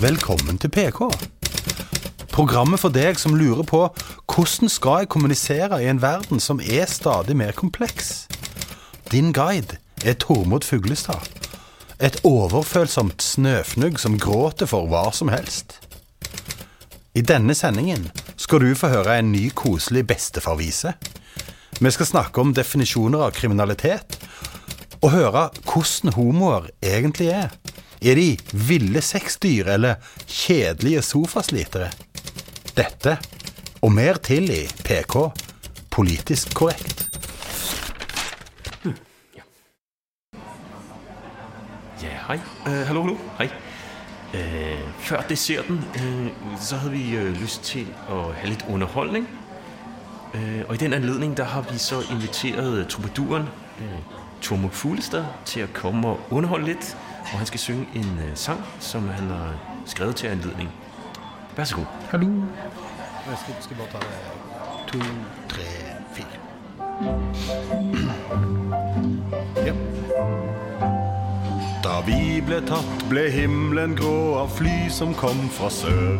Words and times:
Velkommen 0.00 0.56
til 0.56 0.70
PK. 0.72 1.10
Programmet 2.32 2.80
for 2.80 2.88
deg 2.88 3.18
som 3.20 3.34
lurer 3.36 3.66
på 3.68 3.82
hvordan 4.32 4.70
skal 4.72 5.02
jeg 5.02 5.10
kommunisere 5.12 5.76
i 5.84 5.90
en 5.92 6.00
verden 6.00 6.40
som 6.40 6.62
er 6.64 6.88
stadig 6.88 7.36
mer 7.36 7.52
kompleks. 7.52 8.24
Din 9.12 9.28
guide 9.36 9.76
er 10.00 10.16
Tormod 10.16 10.64
Fuglestad. 10.64 11.28
Et 12.00 12.16
overfølsomt 12.24 13.20
snøfnugg 13.20 14.00
som 14.00 14.16
gråter 14.16 14.70
for 14.70 14.88
hva 14.88 15.10
som 15.12 15.28
helst. 15.28 15.76
I 17.12 17.20
denne 17.20 17.52
sendingen 17.52 18.08
skal 18.40 18.64
du 18.64 18.72
få 18.72 18.88
høre 18.94 19.18
en 19.20 19.32
ny 19.34 19.50
koselig 19.52 20.06
bestefarvise. 20.08 20.94
Vi 21.76 21.92
skal 21.92 22.08
snakke 22.08 22.40
om 22.40 22.56
definisjoner 22.56 23.28
av 23.28 23.36
kriminalitet, 23.36 24.16
og 25.04 25.12
høre 25.12 25.50
hvordan 25.68 26.16
homoer 26.16 26.72
egentlig 26.80 27.34
er. 27.36 27.59
Er 28.02 28.14
de 28.14 28.38
ville 28.52 29.00
sexdyr 29.00 29.68
eller 29.68 29.94
kjedelige 30.26 31.02
sofaslitere? 31.02 31.90
Dette 32.76 33.18
og 33.82 33.92
mer 33.92 34.16
til 34.24 34.48
i 34.50 34.62
PK 34.84 35.16
politisk 35.92 36.54
korrekt. 36.54 37.06
Ja, 42.02 42.14
hei. 42.28 42.38
Øh, 42.66 42.86
hallo, 42.86 43.02
hallo. 43.02 43.16
Hei. 43.38 43.48
Uh, 44.34 44.90
før 45.00 45.20
desserten, 45.28 45.84
uh, 45.94 46.58
så 46.60 46.76
hadde 46.76 46.92
vi 46.92 47.18
uh, 47.18 47.40
lyst 47.42 47.64
til 47.66 47.88
å 48.08 48.30
ha 48.32 48.48
litt 48.48 48.64
underholdning. 48.68 49.28
Øh, 50.34 50.62
og 50.68 50.74
i 50.74 50.78
den 50.78 50.92
anledning, 50.92 51.36
der 51.36 51.44
har 51.44 51.60
vi 51.72 51.78
så 51.78 52.00
inviteret 52.10 52.88
trubaduren 52.88 53.42
øh, 53.80 53.98
Tormod 54.42 54.70
Fuglestad 54.70 55.24
til 55.44 55.64
å 55.64 55.72
komme 55.74 56.08
og 56.08 56.20
underholde 56.30 56.64
lidt. 56.66 56.96
Og 57.32 57.38
han 57.38 57.46
skal 57.46 57.60
synge 57.60 57.86
en 57.94 58.18
øh, 58.18 58.36
sang, 58.36 58.60
som 58.78 59.08
han 59.08 59.28
har 59.28 59.54
skrevet 59.86 60.16
til 60.16 60.26
anledning. 60.26 60.70
Vær 61.56 61.64
så 61.64 61.76
god. 61.76 61.84
Hallo. 62.10 62.26
Jeg 62.26 63.38
skal, 63.42 63.54
skal 63.60 63.76
bare 63.76 63.88
ta 63.92 63.98
det. 63.98 64.06
To, 64.92 64.98
tre, 65.48 65.62
fire. 66.14 66.38
Ja. 69.66 69.72
Da 71.84 72.00
vi 72.06 72.40
ble 72.46 72.60
tatt, 72.66 73.04
ble 73.10 73.30
himmelen 73.32 73.96
grå 73.98 74.34
av 74.40 74.48
fly 74.56 74.88
som 74.92 75.14
kom 75.14 75.48
fra 75.52 75.70
sør. 75.72 76.18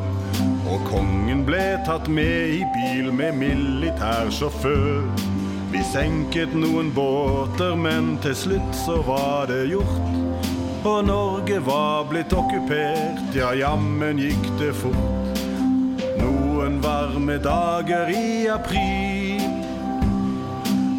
Og 0.71 0.81
kongen 0.89 1.45
ble 1.49 1.79
tatt 1.87 2.09
med 2.09 2.49
i 2.61 2.63
bil 2.77 3.13
med 3.15 3.33
militærsjåfør. 3.41 5.40
Vi 5.71 5.83
senket 5.87 6.55
noen 6.59 6.89
båter, 6.95 7.77
men 7.79 8.17
til 8.25 8.35
slutt 8.35 8.73
så 8.75 8.97
var 9.07 9.47
det 9.51 9.69
gjort. 9.71 10.09
Og 10.81 11.05
Norge 11.07 11.61
var 11.63 12.09
blitt 12.11 12.33
okkupert, 12.35 13.21
ja, 13.37 13.53
jammen 13.55 14.19
gikk 14.19 14.49
det 14.59 14.73
fort. 14.81 15.43
Noen 16.19 16.81
varme 16.83 17.37
dager 17.45 18.11
i 18.11 18.49
april 18.51 19.47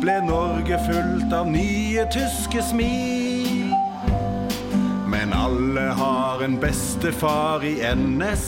ble 0.01 0.17
Norge 0.25 0.79
fullt 0.87 1.33
av 1.35 1.51
nye 1.51 2.07
tyske 2.13 2.63
smil. 2.71 3.75
Men 5.11 5.35
alle 5.35 5.91
har 5.99 6.41
en 6.47 6.55
bestefar 6.61 7.67
i 7.67 7.75
NS 7.91 8.47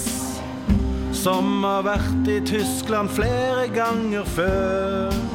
som 1.24 1.62
har 1.68 1.86
vært 1.86 2.32
i 2.32 2.40
Tyskland 2.48 3.12
flere 3.14 3.68
ganger 3.76 4.26
før. 4.38 5.33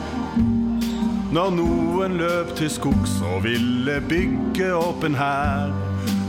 Når 1.28 1.50
noen 1.52 2.14
løp 2.16 2.54
til 2.56 2.70
skogs 2.72 3.18
og 3.20 3.42
ville 3.44 3.98
bygge 4.08 4.70
opp 4.72 5.02
en 5.04 5.16
hær, 5.18 5.74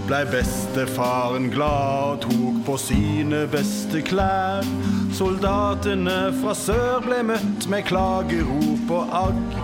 blei 0.10 0.26
bestefaren 0.28 1.46
glad 1.54 2.18
og 2.18 2.26
tok 2.26 2.58
på 2.68 2.76
sine 2.84 3.46
beste 3.48 4.02
klær. 4.04 4.68
Soldatene 5.16 6.18
fra 6.42 6.56
sør 6.58 7.00
ble 7.06 7.22
møtt 7.30 7.70
med 7.72 7.88
klagerop 7.88 8.92
og 8.98 9.16
agg, 9.22 9.56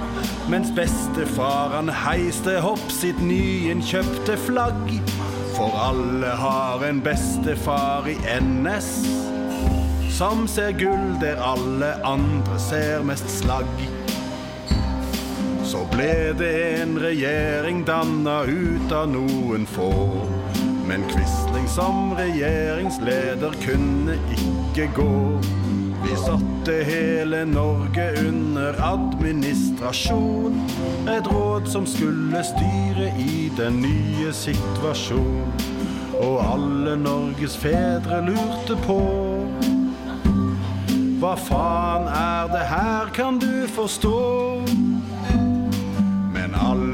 mens 0.53 0.72
bestefaren 0.78 1.91
heiste 2.06 2.56
hopp 2.63 2.88
sitt 2.94 3.19
nyinnkjøpte 3.19 4.40
flagg. 4.45 4.88
For 5.57 5.75
alle 5.90 6.31
har 6.40 6.88
en 6.88 7.03
bestefar 7.03 8.07
i 8.07 8.16
NS 8.40 8.94
som 10.16 10.47
ser 10.47 10.72
gull 10.79 11.18
der 11.19 11.44
alle 11.44 11.91
andre 12.07 12.59
ser 12.69 13.03
mest 13.03 13.28
slagg. 13.41 14.04
Så 15.75 15.81
ble 15.91 16.31
det 16.40 16.80
en 16.80 16.94
regjering 17.03 17.81
danna 17.84 18.36
ut 18.47 18.91
av 18.96 19.09
noen 19.12 19.66
få. 19.68 19.90
Men 20.88 21.03
Quisling 21.09 21.66
som 21.68 22.13
regjeringsleder 22.16 23.58
kunne 23.59 24.16
ikke 24.38 24.86
gå. 24.96 25.16
Vi 26.06 26.16
satte 26.22 26.78
hele 26.88 27.41
Norge 27.50 28.06
under 28.22 28.80
administrasjon. 28.88 30.56
Et 31.12 31.28
råd 31.28 31.68
som 31.68 31.84
skulle 31.84 32.46
styre 32.53 33.12
i 33.19 33.52
den 33.59 33.84
nye 33.84 34.31
situasjonen. 34.31 35.52
Og 36.22 36.40
alle 36.53 36.96
Norges 37.03 37.59
fedre 37.59 38.24
lurte 38.30 38.80
på 38.88 39.02
hva 41.19 41.36
faen 41.40 42.07
er 42.12 42.52
det 42.53 42.68
her, 42.69 43.12
kan 43.16 43.40
du 43.42 43.66
forstå? 43.75 44.94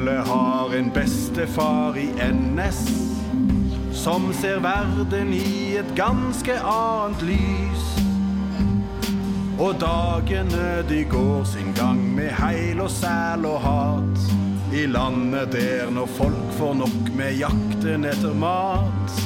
Alle 0.01 0.23
har 0.25 0.75
en 0.75 0.89
bestefar 0.89 1.97
i 1.97 2.07
NS 2.33 2.79
som 3.93 4.23
ser 4.33 4.57
verden 4.63 5.29
i 5.33 5.75
et 5.77 5.91
ganske 5.93 6.55
annet 6.57 7.21
lys. 7.27 7.83
Og 9.61 9.77
dagene 9.77 10.81
de 10.89 11.03
går 11.05 11.45
sin 11.51 11.69
gang 11.77 12.01
med 12.15 12.33
heil 12.33 12.81
og 12.81 12.89
sæl 12.89 13.45
og 13.45 13.61
hat. 13.61 14.25
I 14.73 14.87
landet 14.89 15.53
der 15.53 15.93
når 15.93 16.09
folk 16.17 16.49
får 16.57 16.73
nok 16.81 17.13
med 17.21 17.37
jakten 17.37 18.09
etter 18.09 18.33
mat. 18.33 19.17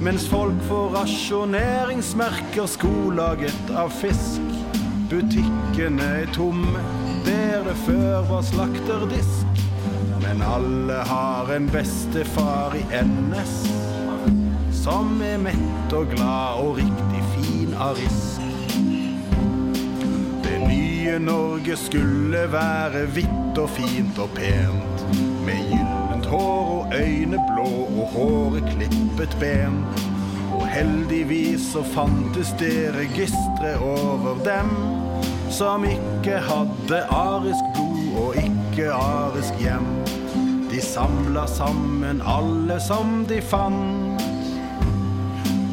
Mens 0.00 0.24
folk 0.32 0.64
får 0.70 0.96
rasjoneringsmerker 0.96 2.72
skolaget 2.78 3.76
av 3.76 3.92
fisk. 4.00 4.40
Butikkene 5.12 6.12
er 6.24 6.32
tomme 6.32 6.88
der 7.28 7.68
det 7.68 7.76
før 7.84 8.22
var 8.32 8.48
slakterdisk. 8.48 9.51
Men 10.22 10.42
alle 10.42 10.92
har 10.92 11.54
en 11.54 11.66
bestefar 11.66 12.76
i 12.76 12.84
NS 13.04 13.56
som 14.82 15.20
er 15.22 15.38
mett 15.38 15.92
og 15.94 16.08
glad 16.10 16.62
og 16.62 16.78
riktig 16.78 17.20
fin 17.34 17.74
av. 17.78 17.98
Det 20.42 20.56
nye 20.62 21.18
Norge 21.22 21.76
skulle 21.78 22.40
være 22.50 23.04
hvitt 23.14 23.60
og 23.62 23.70
fint 23.76 24.18
og 24.22 24.32
pent. 24.38 25.04
Med 25.46 25.60
gyllent 25.70 26.26
hår 26.32 26.72
og 26.78 26.96
øyne 26.98 27.38
blå 27.50 27.68
og 27.84 28.16
håret 28.16 28.72
klippet 28.72 29.36
ben. 29.42 29.78
Og 30.52 30.66
heldigvis 30.68 31.72
så 31.74 31.84
fantes 31.94 32.54
det 32.58 32.92
registre 32.96 33.76
over 33.82 34.42
dem 34.46 34.74
som 35.52 35.84
ikke 35.84 36.42
hadde 36.48 37.04
arisk 37.12 37.72
blod 37.76 38.18
og 38.24 38.36
ikke 38.42 38.61
arisk 38.80 39.54
hjem. 39.60 40.04
De 40.70 40.80
samla 40.80 41.46
sammen 41.46 42.22
alle 42.22 42.80
som 42.80 43.26
de 43.28 43.40
fant. 43.40 44.22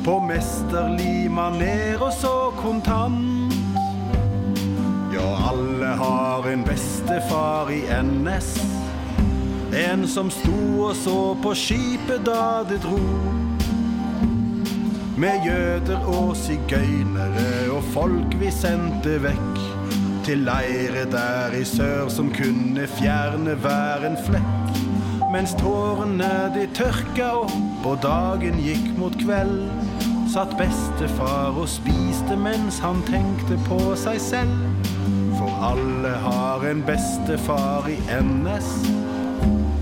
På 0.06 0.20
mesterlig 0.20 1.32
maner 1.32 2.02
og 2.02 2.14
så 2.14 2.52
kontant. 2.60 3.54
Ja, 5.14 5.50
alle 5.50 5.86
har 5.86 6.50
en 6.52 6.64
bestefar 6.64 7.72
i 7.72 7.82
NS. 8.04 8.52
En 9.74 10.08
som 10.08 10.32
sto 10.32 10.84
og 10.90 10.96
så 10.96 11.36
på 11.44 11.54
skipet 11.56 12.26
da 12.26 12.64
det 12.70 12.82
dro. 12.84 13.00
Med 15.20 15.46
jøder 15.48 16.04
og 16.08 16.36
sigøynere 16.38 17.72
og 17.72 17.84
folk 17.94 18.36
vi 18.40 18.52
sendte 18.52 19.20
vekk. 19.24 19.49
Til 20.30 20.38
leire 20.38 21.12
der 21.12 21.56
i 21.58 21.64
sør 21.66 22.10
som 22.14 22.28
kunne 22.30 22.84
fjerne 22.88 23.56
hver 23.64 24.04
en 24.06 24.18
flekk. 24.28 24.76
Mens 25.34 25.56
tårene 25.58 26.28
de 26.54 26.68
tørka 26.78 27.32
opp 27.40 27.88
og 27.90 27.96
dagen 28.04 28.60
gikk 28.62 28.92
mot 29.00 29.18
kveld. 29.18 29.64
Satt 30.30 30.54
bestefar 30.60 31.58
og 31.58 31.66
spiste 31.74 32.38
mens 32.38 32.78
han 32.84 33.02
tenkte 33.08 33.58
på 33.66 33.80
seg 33.98 34.22
selv. 34.22 34.86
For 35.40 35.50
alle 35.72 36.14
har 36.28 36.68
en 36.70 36.86
bestefar 36.86 37.90
i 37.90 37.98
NS 38.20 38.70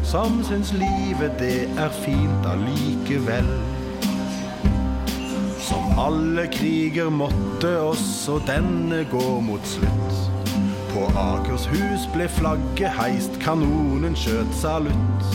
som 0.07 0.39
syns 0.47 0.71
livet 0.79 1.35
det 1.43 1.67
er 1.75 1.91
fint 2.05 2.47
allikevel. 2.53 3.51
Som 5.67 5.91
alle 6.07 6.47
kriger 6.55 7.11
måtte 7.11 7.75
også 7.83 8.39
denne 8.47 9.03
gå 9.11 9.27
mot 9.43 9.75
slutt. 9.75 10.36
På 10.93 11.07
Akershus 11.19 12.07
ble 12.13 12.27
flagget 12.31 12.93
heist, 12.97 13.35
kanonen 13.43 14.15
skjøt 14.17 14.53
salutt. 14.55 15.27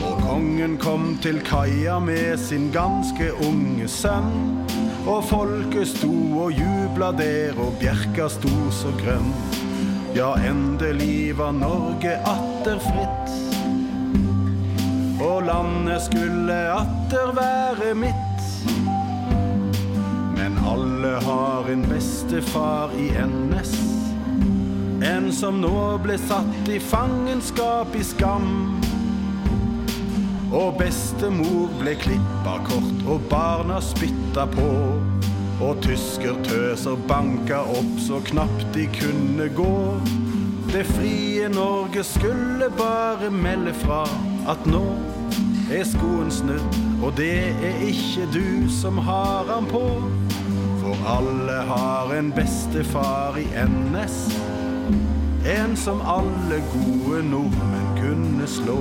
Og 0.00 0.20
kongen 0.24 0.76
kom 0.80 1.14
til 1.22 1.40
kaia 1.44 1.98
med 2.02 2.38
sin 2.40 2.70
ganske 2.74 3.30
unge 3.46 3.88
sønn. 3.88 4.32
Og 5.08 5.24
folket 5.28 5.88
sto 5.88 6.12
og 6.44 6.52
jubla 6.52 7.10
der, 7.16 7.56
og 7.60 7.76
bjerka 7.80 8.28
sto 8.32 8.52
så 8.74 8.92
grønn. 9.00 9.32
Ja, 10.16 10.34
endelig 10.42 11.38
var 11.38 11.52
Norge 11.52 12.16
atter 12.26 12.82
fritt. 12.82 13.36
Og 15.20 15.44
landet 15.46 16.02
skulle 16.08 16.58
atter 16.74 17.32
være 17.36 17.94
mitt. 17.94 18.44
Men 20.36 20.58
alle 20.66 21.14
har 21.24 21.70
en 21.72 21.86
bestefar 21.88 22.96
i 22.98 23.12
NS. 23.22 23.99
En 25.00 25.30
som 25.32 25.62
nå 25.62 25.96
ble 26.04 26.18
satt 26.20 26.66
i 26.68 26.76
fangenskap 26.76 27.94
i 27.96 28.02
skam. 28.04 28.48
Og 30.52 30.74
bestemor 30.76 31.70
ble 31.80 31.94
klippa 31.96 32.58
kort, 32.66 32.98
og 33.08 33.24
barna 33.30 33.78
spytta 33.80 34.44
på. 34.52 34.68
Og 35.64 35.80
tyskertøser 35.84 37.00
banka 37.08 37.62
opp 37.78 37.96
så 38.04 38.20
knapt 38.28 38.66
de 38.76 38.84
kunne 38.98 39.48
gå. 39.56 39.78
Det 40.68 40.84
frie 40.92 41.48
Norge 41.48 42.04
skulle 42.04 42.68
bare 42.76 43.32
melde 43.32 43.72
fra 43.80 44.04
at 44.52 44.68
nå 44.68 44.84
er 45.72 45.84
skoen 45.88 46.28
snudd, 46.34 46.78
og 47.00 47.16
det 47.16 47.54
er 47.56 47.84
ikke 47.88 48.28
du 48.36 48.68
som 48.68 49.00
har 49.00 49.48
han 49.48 49.68
på. 49.72 49.86
For 50.84 51.10
alle 51.16 51.60
har 51.72 52.12
en 52.18 52.32
bestefar 52.36 53.40
i 53.40 53.48
NS. 53.64 54.26
En 55.46 55.76
som 55.76 56.00
alle 56.04 56.60
gode 56.72 57.22
nordmenn 57.24 57.90
kunne 57.96 58.46
slå. 58.46 58.78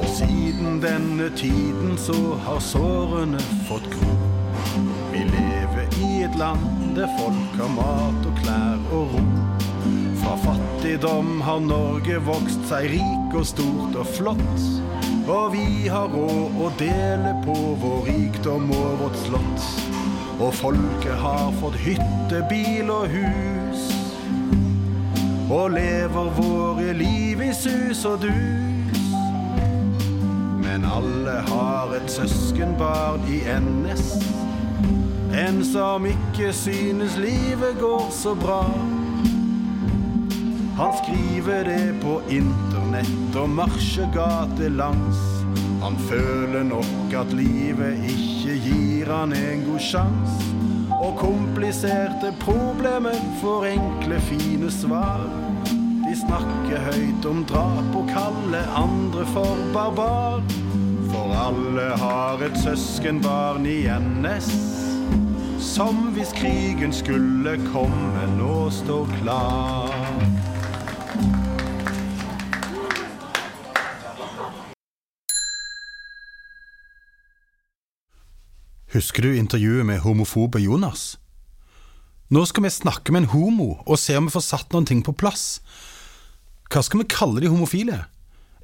Og 0.00 0.06
siden 0.14 0.78
denne 0.82 1.30
tiden 1.36 1.98
så 1.98 2.36
har 2.46 2.60
sårene 2.62 3.40
fått 3.68 3.88
gro. 3.90 4.14
Vi 5.12 5.24
lever 5.26 5.98
i 5.98 6.22
et 6.24 6.38
land 6.38 6.94
der 6.96 7.10
folk 7.18 7.56
har 7.58 7.72
mat 7.74 8.26
og 8.30 8.38
klær 8.42 8.86
og 8.92 9.14
ro. 9.14 9.24
Fra 10.20 10.36
fattigdom 10.44 11.40
har 11.40 11.60
Norge 11.64 12.18
vokst 12.26 12.62
seg 12.70 12.90
rik 12.94 13.36
og 13.36 13.46
stort 13.48 13.96
og 13.98 14.06
flott. 14.16 14.66
Og 15.30 15.52
vi 15.54 15.88
har 15.88 16.10
råd 16.10 16.58
å 16.58 16.72
dele 16.78 17.36
på 17.44 17.56
vår 17.82 18.04
rikdom 18.08 18.70
og 18.74 19.00
vårt 19.04 19.18
slott. 19.26 19.70
Og 20.40 20.54
folket 20.56 21.16
har 21.22 21.50
fått 21.60 21.78
hytte, 21.84 22.44
bil 22.50 22.90
og 22.90 23.08
hus. 23.12 23.59
Og 25.50 25.70
lever 25.74 26.28
våre 26.36 26.92
liv 26.94 27.40
i 27.42 27.50
sus 27.54 28.04
og 28.06 28.22
dus. 28.22 29.08
Men 30.62 30.84
alle 30.86 31.40
har 31.48 31.90
et 31.96 32.10
søskenbarn 32.10 33.26
i 33.26 33.40
NS. 33.58 34.12
En 35.34 35.64
som 35.66 36.06
ikke 36.06 36.52
synes 36.54 37.18
livet 37.18 37.80
går 37.80 38.06
så 38.14 38.34
bra. 38.38 38.62
Han 40.78 40.94
skriver 41.02 41.64
det 41.64 41.98
på 42.02 42.20
internett 42.30 43.36
og 43.36 43.50
marsjer 43.50 44.06
gatelangs. 44.14 45.18
Han 45.82 45.98
føler 46.08 46.62
nok 46.62 47.14
at 47.24 47.34
livet 47.34 47.98
ikke 48.06 48.56
gir 48.68 49.12
han 49.12 49.34
en 49.34 49.66
god 49.66 49.82
sjans. 49.82 50.59
Og 51.00 51.16
kompliserte 51.16 52.34
problemer 52.40 53.16
får 53.40 53.64
enkle, 53.70 54.20
fine 54.28 54.70
svar. 54.70 55.22
De 56.04 56.12
snakker 56.16 56.82
høyt 56.90 57.26
om 57.30 57.40
drap 57.48 57.94
og 57.96 58.10
kaller 58.10 58.68
andre 58.76 59.24
for 59.32 59.62
barbar. 59.72 60.42
For 61.10 61.32
alle 61.46 61.88
har 62.02 62.44
et 62.44 62.58
søskenbarn 62.60 63.64
i 63.66 63.82
NS. 63.88 64.50
Som 65.60 66.10
hvis 66.16 66.34
krigen 66.36 66.92
skulle 66.92 67.56
komme, 67.72 68.26
nå 68.36 68.68
står 68.70 69.08
klar. 69.22 69.89
Husker 78.90 79.22
du 79.22 79.36
intervjuet 79.38 79.86
med 79.86 80.00
homofobe 80.02 80.58
Jonas? 80.58 81.14
Nå 82.34 82.42
skal 82.46 82.64
vi 82.64 82.70
snakke 82.74 83.12
med 83.14 83.22
en 83.22 83.28
homo 83.30 83.68
og 83.84 83.98
se 84.02 84.16
om 84.18 84.26
vi 84.26 84.34
får 84.34 84.42
satt 84.48 84.74
noen 84.74 84.88
ting 84.88 85.02
på 85.06 85.14
plass. 85.14 85.60
Hva 86.70 86.82
skal 86.82 87.04
vi 87.04 87.06
kalle 87.10 87.42
de 87.42 87.52
homofile? 87.52 88.00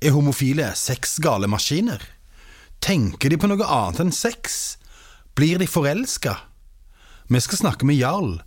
Er 0.02 0.16
homofile 0.16 0.72
sexgale 0.74 1.46
maskiner? 1.50 2.02
Tenker 2.82 3.30
de 3.30 3.38
på 3.38 3.46
noe 3.46 3.70
annet 3.70 4.02
enn 4.02 4.12
sex? 4.14 4.76
Blir 5.38 5.62
de 5.62 5.70
forelska? 5.70 6.34
Vi 7.30 7.42
skal 7.46 7.62
snakke 7.62 7.86
med 7.86 7.98
Jarl. 8.00 8.40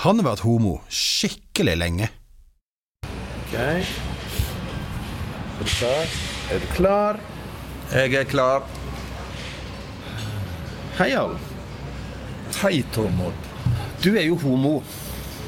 Han 0.00 0.22
har 0.22 0.30
vært 0.32 0.46
homo 0.48 0.78
skikkelig 0.88 1.76
lenge. 1.84 2.08
Ok. 3.04 3.56
Er 3.60 3.84
du 5.60 5.72
klar? 5.76 6.20
Er 6.48 6.64
du 6.64 6.70
klar? 6.80 7.24
Jeg 7.92 8.22
er 8.24 8.24
klar. 8.24 8.79
Hei, 11.00 11.12
Jarl. 11.14 11.30
Hei, 12.62 12.82
Tormod. 12.92 13.32
Du 14.02 14.10
er 14.18 14.26
jo 14.26 14.34
homo. 14.42 14.82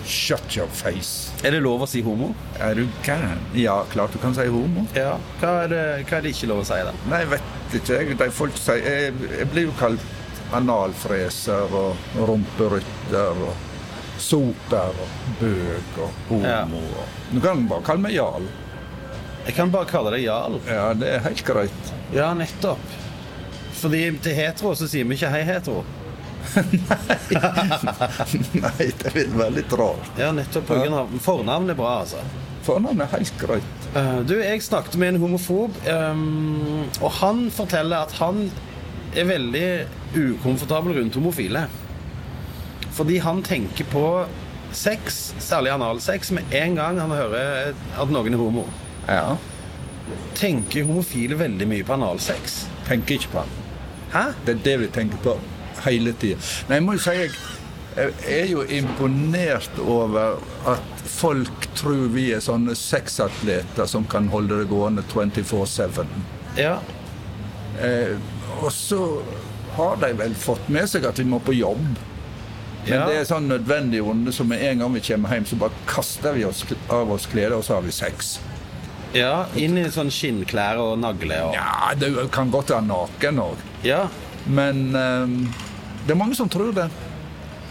Shut 0.08 0.56
your 0.56 0.70
face. 0.72 1.28
Er 1.44 1.52
det 1.52 1.58
lov 1.60 1.82
å 1.84 1.88
si 1.92 2.00
homo? 2.00 2.30
Er 2.56 2.78
du 2.78 2.86
gæren? 3.04 3.42
Ja, 3.52 3.74
klart 3.92 4.16
du 4.16 4.18
kan 4.22 4.32
si 4.32 4.46
homo. 4.48 4.86
Ja. 4.96 5.18
Hva 5.42 5.50
er 5.66 5.68
det, 5.68 5.82
hva 6.06 6.22
er 6.22 6.24
det 6.24 6.32
ikke 6.32 6.48
lov 6.54 6.62
å 6.62 6.64
si, 6.70 6.78
da? 6.88 6.94
Nei, 7.12 7.20
jeg 7.26 7.30
vet 7.34 7.76
ikke. 7.82 7.98
Jeg, 7.98 8.16
de 8.22 8.30
folk 8.32 8.56
sier 8.62 8.80
jeg, 8.80 9.12
jeg 9.28 9.50
blir 9.52 9.68
jo 9.68 9.76
kalt 9.76 10.08
analfreser 10.56 11.76
og 11.82 12.16
rumperytter 12.30 13.44
og 13.50 14.16
soper 14.30 15.04
og 15.04 15.36
bøk 15.42 16.02
og 16.06 16.26
homo. 16.30 16.48
Ja. 16.48 17.04
Du 17.28 17.42
kan 17.44 17.68
bare 17.68 17.88
kalle 17.90 18.06
meg 18.08 18.16
Jarl. 18.16 18.48
Jeg 19.44 19.60
kan 19.60 19.76
bare 19.76 19.92
kalle 19.92 20.16
deg 20.16 20.24
Jarl. 20.30 20.62
Ja, 20.64 20.88
det 20.96 21.12
er 21.18 21.24
helt 21.28 21.44
greit. 21.44 21.94
Ja, 22.16 22.32
nettopp. 22.40 23.01
Fordi 23.82 24.04
til 24.22 24.36
hetero 24.38 24.74
så 24.78 24.86
sier 24.90 25.08
vi 25.08 25.18
ikke 25.18 25.32
hei, 25.32 25.42
hetero. 25.48 25.82
Nei, 26.52 27.16
Nei, 28.64 28.86
det 28.98 29.12
vil 29.14 29.34
være 29.34 29.56
litt 29.58 29.74
rart. 29.78 30.10
Ja, 30.20 30.32
nettopp 30.34 30.70
grunn 30.70 30.96
av 30.96 31.12
Fornavn 31.22 31.70
er 31.72 31.78
bra, 31.78 32.00
altså. 32.02 32.22
Fornavn 32.66 33.02
er 33.02 33.10
helt 33.14 33.34
greit. 33.40 33.86
Uh, 33.94 34.20
du, 34.26 34.36
jeg 34.38 34.62
snakket 34.62 34.98
med 35.00 35.14
en 35.14 35.22
homofob, 35.22 35.78
um, 35.86 36.84
og 37.00 37.10
han 37.18 37.46
forteller 37.54 38.06
at 38.06 38.14
han 38.20 38.44
er 39.18 39.28
veldig 39.28 39.66
ukomfortabel 40.16 40.98
rundt 41.00 41.18
homofile. 41.18 41.66
Fordi 42.92 43.18
han 43.24 43.42
tenker 43.46 43.88
på 43.90 44.04
sex, 44.76 45.32
særlig 45.42 45.72
analsex, 45.74 46.30
med 46.36 46.54
en 46.56 46.76
gang 46.78 47.00
han 47.00 47.12
hører 47.12 47.72
at 47.72 48.12
noen 48.12 48.36
er 48.36 48.40
homo. 48.40 48.66
Ja. 49.08 49.34
Tenker 50.38 50.86
homofile 50.88 51.38
veldig 51.40 51.68
mye 51.68 51.86
på 51.86 51.96
analsex? 51.96 52.62
Tenker 52.88 53.18
ikke 53.18 53.34
på 53.34 53.44
det. 53.44 53.61
Hæ? 54.12 54.24
Det 54.46 54.54
er 54.58 54.62
det 54.64 54.76
vi 54.80 54.86
tenker 54.92 55.18
på 55.24 55.36
hele 55.86 56.12
tida. 56.20 56.38
Nei, 56.68 56.78
jeg 56.80 56.84
må 56.86 56.96
jo 56.98 57.02
si 57.02 57.14
jeg, 57.16 57.30
jeg 57.96 58.12
er 58.38 58.46
jo 58.52 58.62
imponert 58.72 59.78
over 59.82 60.38
at 60.68 61.02
folk 61.12 61.66
tror 61.76 62.06
vi 62.14 62.28
er 62.36 62.40
sånne 62.44 62.74
sexatleter 62.78 63.88
som 63.90 64.04
kan 64.08 64.28
holde 64.32 64.60
det 64.62 64.68
gående 64.70 65.02
24-7. 65.12 66.04
Ja. 66.60 66.76
Eh, 67.80 68.14
og 68.62 68.70
så 68.72 69.00
har 69.76 69.96
de 70.02 70.12
vel 70.18 70.34
fått 70.36 70.68
med 70.72 70.88
seg 70.92 71.06
at 71.08 71.18
vi 71.20 71.24
må 71.28 71.40
på 71.40 71.54
jobb. 71.56 71.84
Men 72.82 72.92
Ja. 72.98 73.04
det 73.06 73.16
er 73.20 73.24
sånn 73.28 73.46
nødvendig 73.48 74.00
onde 74.02 74.32
som 74.34 74.48
med 74.50 74.60
en 74.66 74.78
gang 74.82 74.92
vi 74.92 75.00
kommer 75.06 75.30
hjem, 75.36 75.44
så 75.46 75.56
bare 75.56 75.70
kaster 75.86 76.32
vi 76.34 76.44
oss 76.44 76.64
av 76.90 77.12
oss 77.14 77.26
klærne, 77.30 77.54
og 77.60 77.64
så 77.64 77.74
har 77.78 77.82
vi 77.86 77.92
sex. 77.94 78.38
Ja. 79.14 79.46
Inn 79.60 79.78
i 79.78 79.84
sånn 79.92 80.10
skinnklær 80.12 80.80
og 80.82 80.98
nagle 81.02 81.38
og 81.46 81.54
Ja, 81.56 81.92
du 81.98 82.08
kan 82.32 82.50
godt 82.52 82.70
være 82.74 82.86
naken 82.88 83.40
òg, 83.44 83.56
Ja. 83.84 84.06
men 84.46 84.94
um, 84.96 85.36
det 86.06 86.14
er 86.14 86.18
mange 86.18 86.34
som 86.34 86.48
tror 86.50 86.72
det. 86.74 86.88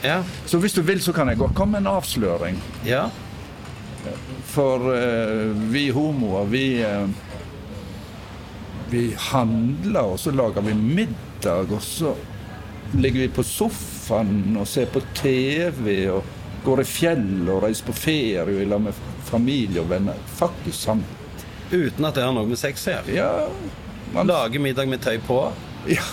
Ja. 0.04 0.22
Så 0.46 0.58
hvis 0.58 0.74
du 0.74 0.82
vil, 0.82 1.02
så 1.02 1.14
kan 1.14 1.28
jeg 1.30 1.38
godt 1.38 1.54
komme 1.56 1.78
med 1.78 1.86
en 1.86 1.96
avsløring. 1.98 2.58
Ja. 2.88 3.10
For 4.50 4.82
uh, 4.92 5.52
vi 5.72 5.90
homoer, 5.94 6.46
vi 6.50 6.84
uh, 6.86 7.10
Vi 8.92 9.14
handler, 9.32 10.02
og 10.02 10.20
så 10.20 10.32
lager 10.36 10.62
vi 10.66 10.74
middag, 10.74 11.70
og 11.72 11.80
så 11.82 12.12
ligger 13.00 13.22
vi 13.22 13.28
på 13.32 13.44
sofaen 13.48 14.58
og 14.60 14.68
ser 14.68 14.90
på 14.92 15.00
TV 15.16 16.10
og 16.12 16.26
går 16.66 16.82
i 16.84 16.88
fjell 16.90 17.48
og 17.50 17.64
reiser 17.64 17.88
på 17.88 17.96
ferie 17.96 18.58
i 18.60 18.66
lag 18.68 18.82
med 18.84 18.98
familie 19.30 19.80
og 19.80 19.88
venner. 19.94 20.20
Faktisk 20.36 20.76
sant. 20.90 21.21
Uten 21.72 22.06
at 22.06 22.16
det 22.18 22.24
har 22.26 22.34
noe 22.36 22.48
med 22.50 22.60
sex 22.60 22.84
å 22.88 22.96
gjøre. 22.96 23.16
Ja, 23.16 23.48
man, 24.14 24.28
Lage 24.28 24.60
middag 24.60 24.90
med 24.92 25.02
tøy 25.04 25.18
på. 25.28 25.38
ja, 25.88 26.04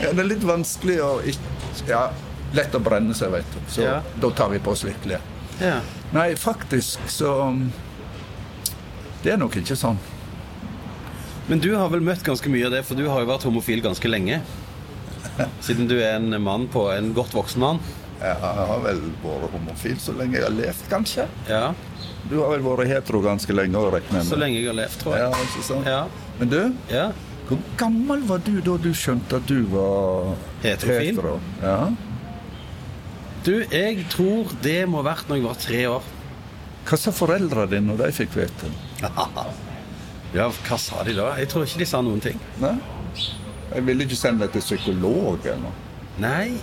ja, 0.00 0.10
det 0.12 0.18
er 0.18 0.28
litt 0.34 0.44
vanskelig 0.46 0.98
å 1.04 1.10
Ja, 1.88 2.08
lett 2.52 2.74
å 2.76 2.80
brenne 2.82 3.14
seg, 3.16 3.30
vet 3.32 3.52
du. 3.54 3.60
Så 3.72 3.82
Ja. 3.86 4.00
da 4.20 4.30
tar 4.30 4.50
vi 4.52 4.58
på 4.58 4.74
oss 4.74 4.82
litt 4.84 4.98
klær. 5.04 5.22
Ja. 5.60 5.78
Nei, 6.12 6.34
faktisk 6.36 7.00
så 7.08 7.30
Det 9.22 9.32
er 9.32 9.38
nok 9.38 9.54
ikke 9.56 9.76
sånn. 9.78 9.98
Men 11.48 11.60
du 11.62 11.74
har 11.76 11.88
vel 11.90 12.00
møtt 12.02 12.22
ganske 12.26 12.50
mye 12.50 12.66
av 12.66 12.72
det, 12.74 12.82
for 12.86 12.98
du 12.98 13.06
har 13.08 13.20
jo 13.22 13.26
vært 13.30 13.44
homofil 13.46 13.80
ganske 13.82 14.08
lenge. 14.10 14.40
Siden 15.66 15.86
du 15.90 15.96
er 16.00 16.16
en 16.16 16.34
mann 16.42 16.66
på 16.70 16.88
en 16.94 17.12
godt 17.14 17.34
voksen 17.34 17.62
mann. 17.62 17.80
Jeg 18.22 18.36
har 18.42 18.80
vel 18.84 19.00
vært 19.22 19.50
homofil 19.54 19.96
så 20.02 20.14
lenge 20.18 20.38
jeg 20.38 20.44
har 20.46 20.54
levd, 20.54 20.82
kanskje. 20.90 21.26
Ja. 21.48 21.72
Du 22.30 22.38
har 22.40 22.52
vel 22.54 22.62
vært 22.64 22.88
hetero 22.92 23.20
ganske 23.24 23.52
lenge 23.56 23.76
òg, 23.80 23.90
regner 23.96 24.20
jeg 24.22 24.28
Så 24.30 24.38
lenge 24.40 24.58
jeg 24.60 24.68
har 24.70 24.78
levd, 24.78 24.96
tror 25.02 25.16
Ja, 25.18 25.28
jeg. 25.30 25.48
ikke 25.50 25.64
sant? 25.66 25.86
Ja. 25.86 26.00
Men 26.38 26.48
du, 26.52 26.60
ja. 26.92 27.06
hvor 27.48 27.58
gammel 27.80 28.22
var 28.30 28.38
du 28.46 28.54
da 28.64 28.76
du 28.80 28.90
skjønte 28.96 29.36
at 29.42 29.46
du 29.50 29.58
var 29.72 30.32
Heterofil? 30.62 31.12
hetero? 31.12 31.34
Ja. 31.62 31.76
Du, 33.44 33.52
jeg 33.74 34.04
tror 34.12 34.52
det 34.62 34.78
må 34.88 35.02
ha 35.02 35.08
vært 35.12 35.28
når 35.28 35.40
jeg 35.40 35.46
var 35.48 35.58
tre 35.66 35.82
år. 35.90 36.10
Hva 36.86 36.98
sa 36.98 37.12
foreldrene 37.14 37.68
dine 37.70 37.88
når 37.92 38.04
de 38.06 38.12
fikk 38.22 38.36
vite 38.38 38.70
det? 38.70 38.72
Ja, 40.32 40.46
hva 40.48 40.76
sa 40.80 41.02
de 41.04 41.12
da? 41.12 41.26
Jeg 41.36 41.50
tror 41.52 41.66
ikke 41.66 41.82
de 41.82 41.86
sa 41.90 41.98
noen 42.00 42.20
ting. 42.24 42.38
Nei? 42.62 42.70
Jeg 43.74 43.84
ville 43.84 44.06
ikke 44.06 44.16
sende 44.16 44.46
deg 44.46 44.54
til 44.54 44.62
psykolog 44.64 45.42
eller 45.44 45.58
noe. 45.66 45.74
Nei. 46.24 46.54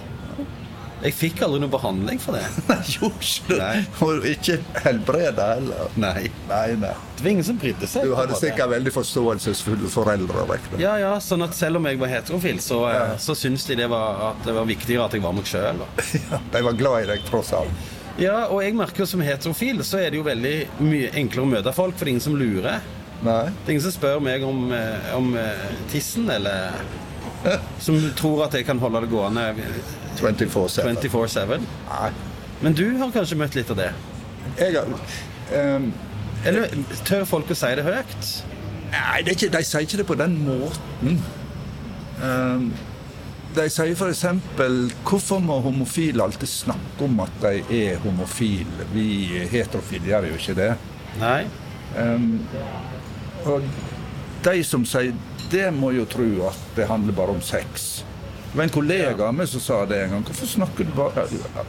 Jeg 0.99 1.13
fikk 1.15 1.41
aldri 1.45 1.61
noe 1.63 1.71
behandling 1.71 2.19
for 2.19 2.35
det. 2.35 2.41
Nei, 2.69 2.79
jo, 2.97 3.09
det. 3.47 3.67
Og 4.03 4.25
ikke 4.27 4.57
helbreda 4.83 5.45
heller. 5.55 5.93
Nei. 5.95 6.25
Nei, 6.49 6.65
nei. 6.81 6.91
Det 7.15 7.23
var 7.23 7.31
ingen 7.31 7.47
som 7.47 7.59
brydde 7.61 7.87
seg. 7.87 8.07
Du 8.09 8.15
hadde 8.17 8.35
sikkert 8.39 8.71
veldig 8.73 8.91
forståelsesfulle 8.97 9.91
foreldre. 9.91 10.43
regner. 10.49 10.81
Ja, 10.83 10.97
ja, 10.99 11.13
sånn 11.23 11.43
at 11.47 11.55
selv 11.55 11.79
om 11.79 11.87
jeg 11.87 11.99
var 12.01 12.11
heterofil, 12.11 12.59
så, 12.63 12.81
eh, 12.89 12.97
Ja. 12.99 13.17
så 13.17 13.35
syntes 13.35 13.65
de 13.67 13.75
det 13.79 13.87
var, 13.91 14.33
at 14.33 14.43
det 14.45 14.53
var 14.55 14.67
viktigere 14.67 15.05
at 15.05 15.15
jeg 15.15 15.23
var 15.23 15.33
meg 15.33 15.47
sjøl. 15.47 15.85
Ja, 16.29 16.39
de 16.51 16.61
var 16.67 16.73
glad 16.73 17.03
i 17.03 17.09
deg, 17.13 17.23
tross 17.29 17.53
alt. 17.55 17.87
Ja, 18.19 18.47
og 18.51 18.59
jeg 18.63 18.75
merker 18.75 19.05
jo 19.05 19.07
som 19.07 19.21
heterofil, 19.23 19.79
så 19.87 20.01
er 20.03 20.11
det 20.11 20.19
jo 20.19 20.25
veldig 20.27 20.55
mye 20.83 21.11
enklere 21.15 21.45
å 21.45 21.51
møte 21.53 21.71
folk, 21.75 21.95
for 21.95 22.03
det 22.03 22.11
er 22.11 22.15
ingen 22.17 22.25
som 22.27 22.35
lurer. 22.35 22.81
Nei. 23.23 23.45
Det 23.47 23.67
er 23.69 23.71
ingen 23.77 23.85
som 23.87 23.95
spør 23.95 24.19
meg 24.23 24.43
om, 24.43 24.65
eh, 24.75 25.15
om 25.15 25.31
eh, 25.39 25.63
tissen, 25.91 26.27
eller 26.29 26.75
som 27.79 27.95
tror 28.19 28.45
at 28.49 28.59
jeg 28.59 28.67
kan 28.67 28.79
holde 28.83 29.05
det 29.05 29.11
gående 29.13 29.45
24-7. 30.19 30.83
24-7. 31.07 31.65
Nei. 31.89 32.11
Men 32.61 32.75
du 32.75 32.85
har 32.99 33.11
kanskje 33.15 33.37
møtt 33.39 33.55
litt 33.55 33.71
av 33.71 33.79
det? 33.79 33.89
Jeg 34.59 34.75
har 34.75 34.87
um, 35.77 35.89
Eller 36.47 36.71
tør 37.07 37.25
folk 37.29 37.51
å 37.51 37.57
si 37.57 37.71
det 37.79 37.85
høyt? 37.87 38.29
Nei, 38.89 39.19
det 39.23 39.35
ikke, 39.37 39.51
de 39.53 39.63
sier 39.65 39.85
ikke 39.85 39.99
det 40.01 40.07
på 40.09 40.17
den 40.19 40.37
måten. 40.43 41.19
Um, 42.19 42.71
de 43.55 43.65
sier 43.71 43.95
f.eks.: 43.95 44.23
Hvorfor 45.07 45.41
må 45.41 45.59
homofile 45.65 46.25
alltid 46.25 46.49
snakke 46.49 47.05
om 47.05 47.21
at 47.23 47.39
de 47.41 47.63
er 47.79 48.01
homofile? 48.03 48.87
Vi 48.93 49.07
heterofile 49.51 50.09
gjør 50.09 50.29
jo 50.31 50.41
ikke 50.41 50.57
det. 50.57 50.69
Nei. 51.21 51.41
Um, 51.97 52.41
og 53.49 53.65
de 54.45 54.63
som 54.65 54.85
sier 54.87 55.15
det, 55.49 55.65
må 55.73 55.93
jo 55.95 56.05
tro 56.09 56.27
at 56.49 56.59
det 56.75 56.89
handler 56.89 57.15
bare 57.17 57.37
om 57.37 57.41
sex. 57.41 58.03
Det 58.51 58.57
var 58.57 58.63
en 58.63 58.69
kollega 58.73 59.27
av 59.27 59.33
meg 59.37 59.47
som 59.47 59.61
sa 59.61 59.85
det 59.85 59.99
en 60.03 60.09
gang. 60.15 60.23
Hvorfor 60.25 60.47
snakker 60.49 60.83
du 60.87 60.91
bare 60.97 61.25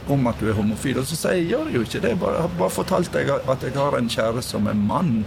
om 0.09 0.27
at 0.27 0.39
du 0.41 0.47
er 0.49 0.53
homofil? 0.57 0.97
Og 0.97 1.05
så 1.05 1.15
sier 1.19 1.37
jeg 1.37 1.51
gjør 1.51 1.67
jo 1.75 1.81
ikke 1.85 2.01
det. 2.01 2.15
Bare, 2.19 2.33
jeg 2.39 2.41
har 2.47 2.55
bare 2.57 2.73
fortalt 2.73 3.11
deg 3.13 3.29
at 3.29 3.61
jeg 3.67 3.75
har 3.77 3.97
en 3.99 4.09
kjæreste 4.09 4.55
som 4.55 4.67
er 4.67 4.73
mann. 4.73 5.25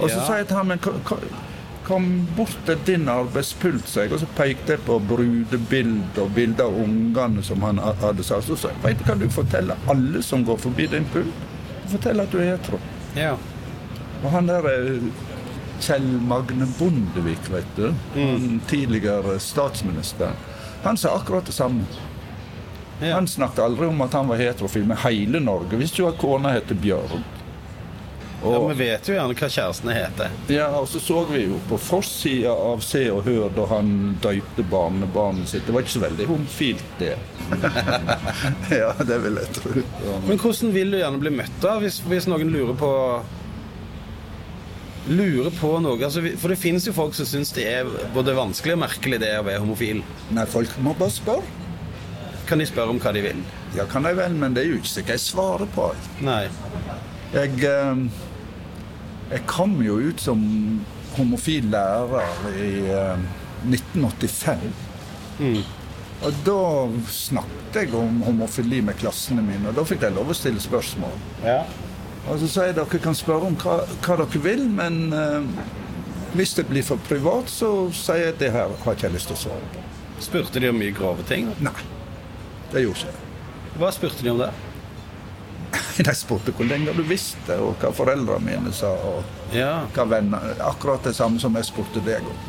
Og 0.00 0.08
så 0.10 0.16
Ja. 0.16 0.24
sa 0.26 0.36
jeg 0.38 0.46
til 0.48 0.56
ham 0.56 0.66
men 0.66 0.78
ko- 0.78 1.00
ko- 1.04 1.20
Kom 1.84 2.26
bort 2.36 2.56
til 2.64 2.78
din 2.86 3.08
arbeidspult, 3.08 3.86
sa 3.88 4.00
jeg, 4.00 4.12
og 4.12 4.18
så 4.20 4.26
pekte 4.36 4.72
jeg 4.72 4.78
på 4.86 4.98
brudebilder 5.06 6.22
og 6.22 6.30
bilder 6.34 6.64
av 6.64 6.78
ungene 6.80 7.42
som 7.44 7.60
han 7.60 7.76
hadde 7.76 8.24
sagt. 8.24 8.46
Så 8.46 8.56
sa 8.56 8.68
jeg, 8.68 8.76
vet 8.82 8.98
du 8.98 9.04
hva 9.04 9.18
du 9.20 9.28
forteller 9.28 9.76
alle 9.92 10.22
som 10.22 10.44
går 10.46 10.56
forbi 10.62 10.86
din 10.86 11.04
pult? 11.12 11.26
Fortell 11.92 12.20
at 12.20 12.30
du 12.32 12.38
er 12.38 12.56
hetero. 12.56 12.78
Ja. 13.14 13.34
Og 14.24 14.30
han 14.30 14.46
der 14.48 14.64
eh, 14.64 14.98
Kjell 15.84 16.06
Magne 16.24 16.66
Bondevik, 16.78 17.50
vet 17.52 17.76
du, 17.76 17.92
Mm. 18.16 18.60
tidligere 18.66 19.38
statsministeren, 19.38 20.32
han 20.84 20.96
sa 21.00 21.14
akkurat 21.16 21.46
det 21.46 21.52
samme. 21.56 21.84
Ja. 23.02 23.14
Han 23.18 23.26
snakket 23.28 23.58
aldri 23.64 23.86
om 23.90 24.00
at 24.04 24.12
han 24.14 24.28
var 24.30 24.38
heterofil 24.40 24.84
med 24.86 25.00
hele 25.04 25.40
Norge. 25.42 25.76
Visste 25.80 26.02
jo 26.02 26.08
at 26.08 26.18
kona 26.20 26.52
heter 26.54 26.74
Bjørn. 26.78 27.24
ja, 28.44 28.48
Og, 28.58 28.68
Vi 28.70 28.76
vet 28.84 29.08
jo 29.08 29.14
gjerne 29.16 29.34
hva 29.34 29.48
kjærestene 29.50 29.94
heter. 29.96 30.30
ja, 30.52 30.68
og 30.78 30.86
så 30.88 31.00
så 31.00 31.24
vi 31.30 31.42
jo 31.46 31.58
på 31.68 31.78
forsida 31.80 32.52
av 32.52 32.80
Se 32.84 33.02
og 33.10 33.24
Hør 33.26 33.48
da 33.56 33.66
han 33.72 34.16
døypte 34.22 34.62
barnebarnet 34.70 35.48
sitt. 35.48 35.66
Det 35.66 35.72
var 35.74 35.80
ikke 35.84 35.96
så 35.96 36.04
veldig 36.04 36.26
homofilt, 36.28 36.84
det. 36.98 37.16
ja, 38.80 38.92
det 39.04 39.18
vil 39.24 39.40
jeg 39.42 39.54
tro. 39.58 39.72
Men 40.28 40.38
hvordan 40.38 40.74
vil 40.74 40.90
du 40.94 40.98
gjerne 41.00 41.20
bli 41.22 41.32
møtt 41.40 41.58
da, 41.64 41.78
hvis, 41.82 41.98
hvis 42.08 42.28
noen 42.30 42.52
lurer 42.52 42.76
på 42.78 42.92
Lurer 45.08 45.52
på 45.52 45.68
noe? 45.84 45.98
Altså, 46.00 46.22
for 46.40 46.52
det 46.52 46.56
finnes 46.60 46.86
jo 46.88 46.94
folk 46.96 47.16
som 47.16 47.28
syns 47.28 47.52
det 47.56 47.66
er 47.68 47.90
både 48.14 48.32
vanskelig 48.36 48.76
og 48.76 48.80
merkelig 48.86 49.18
det 49.20 49.34
å 49.36 49.44
være 49.44 49.60
homofil. 49.60 50.00
Nei, 50.32 50.46
folk 50.48 50.72
må 50.84 50.94
bare 50.96 51.12
spørre. 51.12 51.60
Kan 52.48 52.60
de 52.60 52.66
spørre 52.68 52.92
om 52.92 53.00
hva 53.00 53.12
de 53.16 53.22
vil? 53.24 53.42
Ja, 53.76 53.86
kan 53.88 54.04
de 54.04 54.14
vel, 54.16 54.36
men 54.40 54.56
det 54.56 54.64
er 54.64 54.72
jo 54.72 54.80
ikke 54.80 54.92
sikkert 54.94 55.16
jeg 55.16 55.24
svarer 55.26 55.68
på. 55.76 55.90
Nei. 56.24 56.42
Jeg, 57.34 57.52
eh, 57.68 58.02
jeg 59.32 59.46
kom 59.50 59.76
jo 59.84 59.96
ut 60.08 60.20
som 60.24 60.42
homofil 61.18 61.68
lærer 61.72 62.50
i 62.60 62.74
eh, 62.92 63.24
1985. 63.68 64.68
Og 66.24 66.36
da 66.46 66.60
snakket 67.12 67.80
jeg 67.82 67.96
om 67.98 68.22
homofili 68.24 68.80
med 68.84 68.96
klassene 69.00 69.42
mine, 69.44 69.68
og 69.68 69.76
da 69.76 69.84
fikk 69.88 70.04
de 70.04 70.12
lov 70.14 70.30
å 70.32 70.36
stille 70.36 70.62
spørsmål. 70.62 71.16
Ja. 71.44 71.62
Og 72.28 72.38
så 72.40 72.48
sier 72.48 72.70
jeg 72.70 72.76
dere 72.78 73.00
kan 73.04 73.16
spørre 73.16 73.50
om 73.50 73.56
hva, 73.60 73.78
hva 74.04 74.16
dere 74.22 74.40
vil, 74.44 74.62
men 74.72 75.00
eh, 75.12 75.48
hvis 76.34 76.54
det 76.58 76.64
blir 76.70 76.82
for 76.86 77.00
privat, 77.08 77.50
så 77.52 77.90
sier 77.94 78.22
jeg 78.24 78.34
at 78.34 78.40
det 78.40 78.52
her 78.54 78.72
har 78.84 78.94
ikke 78.96 79.08
jeg 79.10 79.16
lyst 79.18 79.28
til 79.30 79.36
å 79.36 79.42
svare 79.46 79.72
på. 79.74 79.82
Spurte 80.24 80.62
de 80.62 80.70
om 80.70 80.78
mye 80.80 80.94
grove 80.96 81.26
ting? 81.28 81.50
Nei, 81.62 81.74
det 82.72 82.84
gjorde 82.86 83.04
ikke. 83.10 83.20
Hva 83.82 83.90
spurte 83.92 84.24
de 84.24 84.32
om 84.32 84.40
det? 84.40 84.52
De 86.06 86.12
spurte 86.14 86.52
hvor 86.54 86.66
lenge 86.66 86.92
du 86.94 87.02
visste, 87.06 87.54
og 87.62 87.76
hva 87.82 87.90
foreldrene 87.94 88.42
mine 88.46 88.72
sa, 88.74 88.92
og 89.10 89.54
Ja. 89.54 89.84
hva 89.94 90.04
venner 90.10 90.56
Akkurat 90.62 91.02
det 91.06 91.12
samme 91.18 91.38
som 91.42 91.54
jeg 91.58 91.66
spurte 91.68 92.02
deg 92.06 92.22
om. 92.30 92.40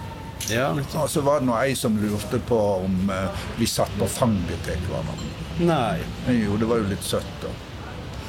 ja. 0.50 0.72
Og 1.02 1.10
så 1.10 1.22
var 1.26 1.40
det 1.42 1.48
nå 1.50 1.56
ei 1.60 1.74
som 1.78 1.98
lurte 2.02 2.40
på 2.50 2.58
om 2.86 3.10
eh, 3.14 3.44
vi 3.60 3.66
satt 3.70 3.92
på 4.00 4.08
fanget 4.10 4.62
til 4.66 4.82
hverandre. 4.90 5.30
Nei. 5.66 6.00
Jo, 6.42 6.58
det 6.62 6.70
var 6.70 6.82
jo 6.82 6.90
litt 6.90 7.06
søtt, 7.06 7.30
da. 7.44 7.52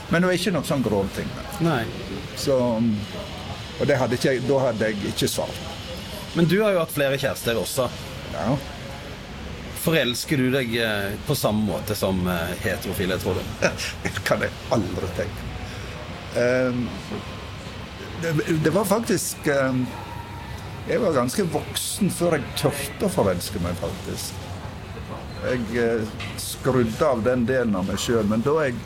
Men 0.09 0.23
det 0.23 0.29
var 0.29 0.39
ikke 0.39 0.55
noe 0.55 0.67
sånn 0.67 0.85
grove 0.85 1.11
ting. 1.17 1.31
Nei. 1.67 1.83
Så, 2.39 2.57
og 3.81 3.89
det 3.89 3.99
hadde 3.99 4.19
ikke, 4.19 4.37
da 4.47 4.63
hadde 4.69 4.91
jeg 4.91 5.13
ikke 5.13 5.29
svar. 5.31 5.53
Men 6.37 6.49
du 6.51 6.59
har 6.63 6.75
jo 6.75 6.83
hatt 6.83 6.95
flere 6.95 7.19
kjærester 7.19 7.59
også. 7.59 7.89
Ja. 8.35 8.55
Forelsker 9.87 10.43
du 10.43 10.51
deg 10.53 10.73
eh, 10.83 11.13
på 11.27 11.35
samme 11.39 11.65
måte 11.69 11.95
som 11.99 12.19
eh, 12.29 12.55
heterofile, 12.65 13.19
tror 13.23 13.39
du? 13.39 13.69
Det 14.05 14.15
kan 14.29 14.43
jeg 14.45 14.55
aldri 14.75 15.11
tenke. 15.19 15.47
Ehm, 16.37 16.83
det, 18.65 18.71
var 18.75 18.85
faktisk 18.85 19.47
ehm, 19.47 19.87
Jeg 20.89 21.01
var 21.01 21.15
ganske 21.17 21.45
voksen 21.49 22.11
før 22.13 22.37
jeg 22.37 22.51
turte 22.61 23.09
å 23.09 23.13
forelske 23.13 23.63
meg, 23.65 23.79
faktisk. 23.81 24.45
Jeg 25.47 25.81
eh, 25.81 26.27
skrudde 26.41 27.09
av 27.09 27.25
den 27.25 27.47
delen 27.49 27.75
av 27.79 27.89
meg 27.89 28.01
sjøl, 28.03 28.27
men 28.29 28.45
da 28.45 28.59
jeg 28.67 28.77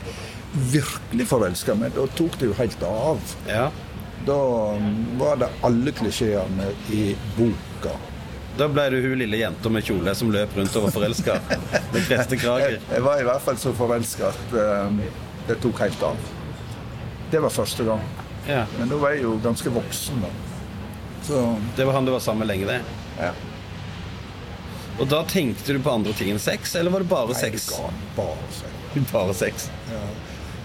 virkelig 0.53 1.27
forelska 1.29 1.75
meg, 1.79 1.93
da 1.95 2.05
tok 2.17 2.37
det 2.39 2.49
jo 2.51 2.55
helt 2.57 2.83
av. 2.83 3.19
Ja. 3.47 3.69
Da 4.27 4.37
var 5.17 5.39
det 5.41 5.49
alle 5.65 5.91
klisjeene 5.97 6.71
i 6.93 7.15
boka. 7.37 7.95
Da 8.59 8.67
ble 8.67 8.83
du 8.91 8.97
hun 9.01 9.15
lille 9.21 9.39
jenta 9.39 9.71
med 9.71 9.85
kjole 9.87 10.13
som 10.15 10.29
løp 10.33 10.53
rundt 10.59 10.75
og 10.75 10.83
var 10.89 10.91
forelska. 10.97 11.37
Med 11.93 12.03
prestekrager. 12.09 12.75
Jeg, 12.75 12.81
jeg 12.91 13.05
var 13.05 13.21
i 13.21 13.25
hvert 13.25 13.41
fall 13.45 13.57
så 13.57 13.71
forelska 13.73 14.27
at 14.33 14.55
ehm, 14.59 14.99
det 15.47 15.55
tok 15.63 15.79
helt 15.85 16.03
av. 16.03 16.19
Det 17.31 17.39
var 17.41 17.53
første 17.55 17.85
gang. 17.87 18.03
Ja. 18.49 18.65
Men 18.77 18.91
da 18.91 18.99
var 18.99 19.15
jeg 19.15 19.23
jo 19.23 19.37
ganske 19.43 19.71
voksen, 19.71 20.19
da. 20.25 20.29
Så 21.23 21.39
Det 21.77 21.85
var 21.87 21.95
han 21.95 22.05
du 22.05 22.11
var 22.11 22.19
sammen 22.19 22.43
med 22.43 22.51
lenge, 22.51 22.67
det. 22.67 22.81
ja. 23.21 23.31
Og 24.99 25.07
da 25.09 25.23
tenkte 25.25 25.73
du 25.73 25.79
på 25.81 25.89
andre 25.95 26.13
ting 26.13 26.29
enn 26.33 26.39
sex, 26.41 26.75
eller 26.75 26.91
var 26.93 27.01
det 27.05 27.09
bare 27.09 27.31
Nei, 27.31 27.39
sex? 27.39 27.69
det 27.71 27.93
bare 28.17 28.49
sex. 28.53 29.11
Bare 29.13 29.33
sex. 29.33 29.69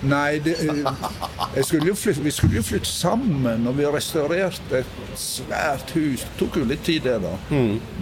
Nei, 0.06 0.38
det, 0.44 0.54
eh, 0.62 1.62
skulle 1.64 1.94
flytte, 1.96 2.22
vi 2.22 2.30
skulle 2.34 2.56
jo 2.60 2.62
flytte 2.62 2.86
sammen, 2.90 3.66
og 3.66 3.76
vi 3.78 3.86
restaurerte 3.90 4.82
et 4.82 4.98
svært 5.18 5.90
hus. 5.96 6.24
Det 6.26 6.34
tok 6.40 6.58
jo 6.60 6.64
litt 6.68 6.84
tid, 6.86 7.02
det, 7.08 7.16
da. 7.24 7.32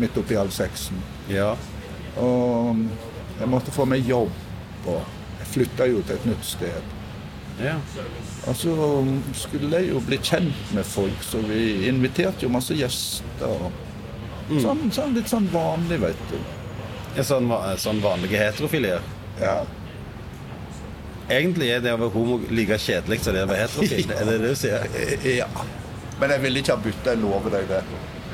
Midt 0.01 0.19
oppi 0.21 0.37
halv 0.39 0.53
seksen. 0.55 0.99
Ja. 1.31 1.53
Og 2.21 2.77
jeg 3.41 3.49
måtte 3.51 3.73
få 3.75 3.87
meg 3.89 4.07
jobb, 4.09 4.33
og 4.87 5.01
jeg 5.41 5.51
flytta 5.55 5.89
jo 5.91 6.03
til 6.07 6.17
et 6.19 6.27
nytt 6.33 6.45
sted. 6.45 6.93
ja. 7.63 7.77
Og 8.47 8.57
så 8.61 8.75
skulle 9.33 9.71
jeg 9.79 9.89
jo 9.95 10.01
bli 10.05 10.19
kjent 10.21 10.73
med 10.77 10.85
folk, 10.85 11.23
så 11.25 11.39
vi 11.47 11.87
inviterte 11.89 12.45
jo 12.45 12.51
masse 12.53 12.75
gjester. 12.77 13.71
Sånn, 14.61 14.91
sånn 14.93 15.15
litt 15.17 15.31
sånn 15.31 15.47
vanlig, 15.53 16.01
vet 16.03 16.27
du. 16.31 16.37
Ja, 17.17 17.23
Sånn, 17.25 17.49
sånn 17.81 18.03
vanlige 18.05 18.37
heterofilier? 18.43 19.01
Ja. 19.41 19.63
Egentlig 21.31 21.71
er 21.73 21.81
det 21.81 21.95
å 21.95 22.01
være 22.03 22.13
homo 22.13 22.37
like 22.53 22.77
kjedelig 22.81 23.23
som 23.25 23.37
det 23.37 23.45
å 23.47 23.49
være 23.49 23.65
heterofil. 23.65 24.11
Er 24.19 24.29
det 24.29 24.35
det 24.43 24.51
du 24.53 24.59
sier? 24.61 24.85
ja. 25.41 25.49
Men 26.21 26.35
jeg 26.35 26.45
ville 26.45 26.61
ikke 26.61 26.77
ha 26.77 26.83
bytta, 26.85 27.15
jeg 27.15 27.23
lover 27.23 27.57
deg 27.57 27.71
det. 27.71 27.81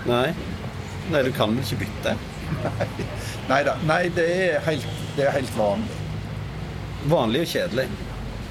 Nei. 0.08 0.26
Nei, 1.10 1.22
du 1.26 1.30
kan 1.34 1.54
vel 1.54 1.64
ikke 1.64 1.84
bytte? 1.84 2.16
Nei 3.50 3.60
da. 3.66 3.76
Nei, 3.86 4.02
det 4.14 4.26
er 4.34 4.64
helt, 4.66 4.88
det 5.16 5.26
er 5.26 5.36
helt 5.38 5.52
vanlig. 5.58 6.00
Vanlig 7.10 7.44
og 7.46 7.52
kjedelig. 7.54 7.86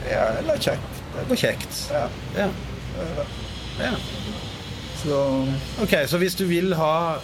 Ja, 0.08 0.24
eller 0.39 0.63
kjekt. 0.63 1.03
Og 1.27 1.36
kjekt. 1.38 1.81
Ja. 1.91 2.05
Ja. 2.38 2.48
ja. 3.84 3.91
Så 5.00 5.19
Ok, 5.84 5.93
så 6.08 6.19
hvis 6.19 6.36
du 6.36 6.46
vil 6.50 6.74
ha 6.79 7.19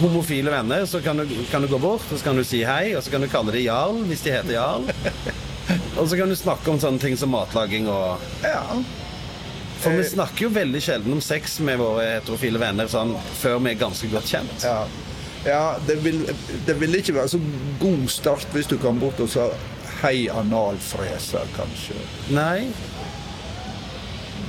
homofile 0.00 0.52
venner, 0.52 0.86
så 0.88 1.00
kan 1.04 1.18
du, 1.20 1.26
kan 1.50 1.64
du 1.64 1.68
gå 1.68 1.80
bort 1.80 2.06
og 2.10 2.18
så 2.18 2.24
kan 2.24 2.38
du 2.38 2.44
si 2.46 2.62
hei, 2.64 2.94
og 2.96 3.02
så 3.04 3.12
kan 3.12 3.24
du 3.24 3.28
kalle 3.32 3.52
dem 3.52 3.66
Jarl 3.66 4.04
hvis 4.08 4.24
de 4.24 4.36
heter 4.36 4.56
Jarl. 4.56 4.88
Og 5.98 6.08
så 6.08 6.18
kan 6.18 6.28
du 6.28 6.36
snakke 6.36 6.70
om 6.70 6.80
sånne 6.80 7.00
ting 7.02 7.16
som 7.18 7.32
matlaging 7.34 7.88
og 7.90 8.22
ja. 8.44 8.60
For 9.84 9.92
vi 9.92 10.04
snakker 10.08 10.46
jo 10.46 10.52
veldig 10.54 10.80
sjelden 10.80 11.12
om 11.12 11.20
sex 11.24 11.58
med 11.64 11.76
våre 11.80 12.06
heterofile 12.14 12.60
venner 12.62 12.88
sånn 12.88 13.12
før 13.36 13.58
vi 13.64 13.74
er 13.74 13.80
ganske 13.82 14.08
godt 14.12 14.30
kjent. 14.30 14.64
Ja, 14.64 14.78
ja 15.44 15.64
det, 15.84 15.98
vil, 16.04 16.22
det 16.64 16.76
vil 16.80 16.96
ikke 17.00 17.16
være 17.18 17.34
så 17.34 17.40
god 17.82 18.06
start 18.12 18.48
hvis 18.56 18.70
du 18.70 18.78
kan 18.80 19.00
bort 19.02 19.20
og 19.20 19.28
sa 19.34 19.50
hei, 20.00 20.26
analfreser, 20.32 21.44
kanskje. 21.56 21.96
Nei. 22.32 22.68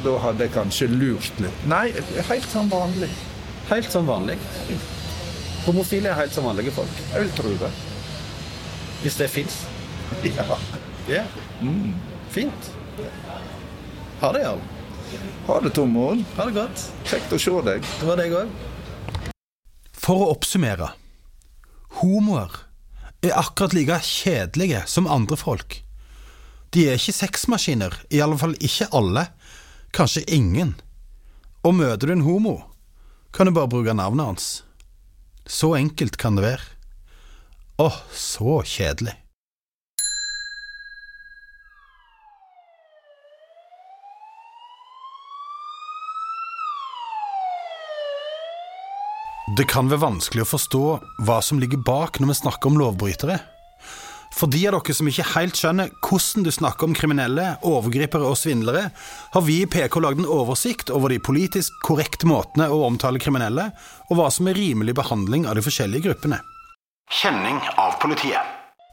Da 0.05 0.15
hadde 0.24 0.48
jeg 0.48 0.53
kanskje 0.55 0.89
lurt 0.91 1.43
litt. 1.43 1.67
Nei, 1.67 1.89
helt 2.29 2.50
sånn 2.51 2.72
vanlig. 2.72 3.12
Helt 3.69 3.91
som 3.91 4.07
vanlig. 4.07 4.38
Homofile 5.65 6.12
er 6.12 6.19
helt 6.19 6.36
som 6.36 6.45
vanlige 6.45 6.75
folk. 6.75 7.00
Jeg 7.12 7.25
vil 7.25 7.31
tro 7.39 7.53
det. 7.65 7.72
Hvis 9.03 9.22
det 9.22 9.31
fins. 9.36 9.63
Ja. 10.36 10.57
Ja. 11.08 11.24
Fint. 12.30 12.72
Ha 14.20 14.32
det, 14.34 14.42
Jarl. 14.42 14.60
Ha 15.48 15.60
det, 15.62 15.70
Tormod. 15.70 16.24
Ha 16.36 16.46
det 16.46 16.56
godt. 16.56 16.86
Kjekt 17.06 17.34
å 17.36 17.40
se 17.40 17.54
deg. 17.68 17.84
Det 18.00 18.08
var 18.10 18.18
deg 18.18 18.34
òg. 18.34 18.54
For 19.94 20.24
å 20.26 20.30
oppsummere. 20.34 20.92
Homoer 22.02 22.58
er 23.26 23.38
akkurat 23.38 23.74
like 23.78 24.00
kjedelige 24.06 24.82
som 24.90 25.10
andre 25.10 25.38
folk. 25.38 25.80
De 26.74 26.88
er 26.90 26.98
ikke 27.00 27.16
sexmaskiner, 27.16 27.94
i 28.10 28.20
alle 28.22 28.38
fall 28.42 28.58
ikke 28.58 28.90
alle. 28.98 29.28
Kanskje 29.96 30.26
ingen. 30.28 30.74
Og 31.66 31.78
møter 31.78 32.10
du 32.10 32.16
en 32.18 32.26
homo, 32.26 32.56
kan 33.34 33.48
du 33.48 33.54
bare 33.56 33.72
bruke 33.72 33.94
navnet 33.96 34.34
hans. 34.34 34.48
Så 35.46 35.76
enkelt 35.78 36.18
kan 36.18 36.36
det 36.38 36.46
være. 36.46 36.66
Åh, 37.82 38.02
så 38.12 38.60
kjedelig. 38.66 39.16
Det 49.46 49.68
kan 49.70 49.86
være 49.92 50.02
vanskelig 50.02 50.42
å 50.42 50.48
forstå 50.56 50.86
hva 51.28 51.36
som 51.46 51.60
ligger 51.62 51.78
bak 51.86 52.18
når 52.18 52.32
vi 52.32 52.36
snakker 52.40 52.72
om 52.72 52.80
lovbrytere. 52.82 53.36
For 54.34 54.50
de 54.52 54.64
av 54.66 54.80
dere 54.80 54.96
som 54.98 55.08
ikke 55.08 55.28
helt 55.36 55.60
skjønner 55.60 55.92
hvordan 56.02 56.48
du 56.48 56.50
snakker 56.52 56.90
om 56.90 56.96
kriminelle, 56.98 57.46
overgripere 57.62 58.25
og 58.25 58.40
svindlere, 58.42 58.90
har 59.36 59.46
vi 59.46 59.60
i 59.62 59.68
PK 59.70 60.00
lagd 60.02 60.24
en 60.24 60.32
oversikt 60.34 60.90
over 60.90 61.14
de 61.14 61.22
politisk 61.22 61.78
korrekte 61.86 62.25
måtene 62.28 62.72
å 62.74 62.82
omtale 62.88 63.22
kriminelle, 63.22 63.70
og 64.10 64.18
hva 64.18 64.32
som 64.34 64.50
er 64.50 64.58
rimelig 64.58 64.98
behandling 64.98 65.46
av 65.46 65.60
de 65.60 65.64
forskjellige 65.68 66.10
gruppene. 66.10 66.42
Kjenning 67.22 67.62
av 67.78 67.96
politiet. 68.02 68.42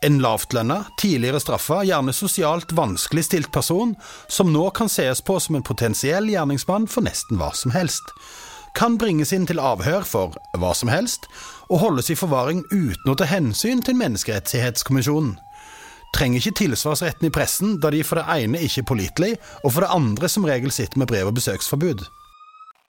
En 0.04 0.20
lavtlønna, 0.20 0.82
tidligere 1.00 1.40
straffa, 1.40 1.80
gjerne 1.88 2.12
sosialt 2.12 2.76
vanskelig 2.76 3.24
stilt 3.24 3.52
person, 3.56 3.96
som 4.28 4.52
nå 4.52 4.68
kan 4.76 4.92
ses 4.92 5.24
på 5.24 5.40
som 5.40 5.56
en 5.56 5.64
potensiell 5.64 6.28
gjerningsmann 6.28 6.90
for 6.92 7.08
nesten 7.08 7.40
hva 7.40 7.54
som 7.56 7.72
helst, 7.72 8.12
kan 8.74 8.96
bringes 8.98 9.32
inn 9.36 9.46
til 9.48 9.60
avhør 9.60 10.04
for 10.08 10.36
hva 10.58 10.72
som 10.76 10.90
helst, 10.92 11.28
og 11.68 11.82
holdes 11.82 12.10
i 12.12 12.18
forvaring 12.18 12.64
uten 12.72 13.12
å 13.12 13.16
ta 13.18 13.28
hensyn 13.28 13.82
til 13.84 13.98
Menneskerettighetskommisjonen. 14.00 15.36
Trenger 16.12 16.42
ikke 16.42 16.58
tilsvarsretten 16.64 17.28
i 17.28 17.32
pressen, 17.32 17.78
da 17.80 17.88
de 17.92 18.02
for 18.04 18.20
det 18.20 18.26
ene 18.44 18.60
ikke 18.60 18.82
er 18.82 18.88
pålitelige, 18.88 19.38
og 19.64 19.72
for 19.72 19.84
det 19.84 19.94
andre 19.94 20.28
som 20.28 20.44
regel 20.44 20.72
sitter 20.74 21.00
med 21.00 21.08
brev- 21.08 21.30
og 21.30 21.38
besøksforbud. 21.38 22.04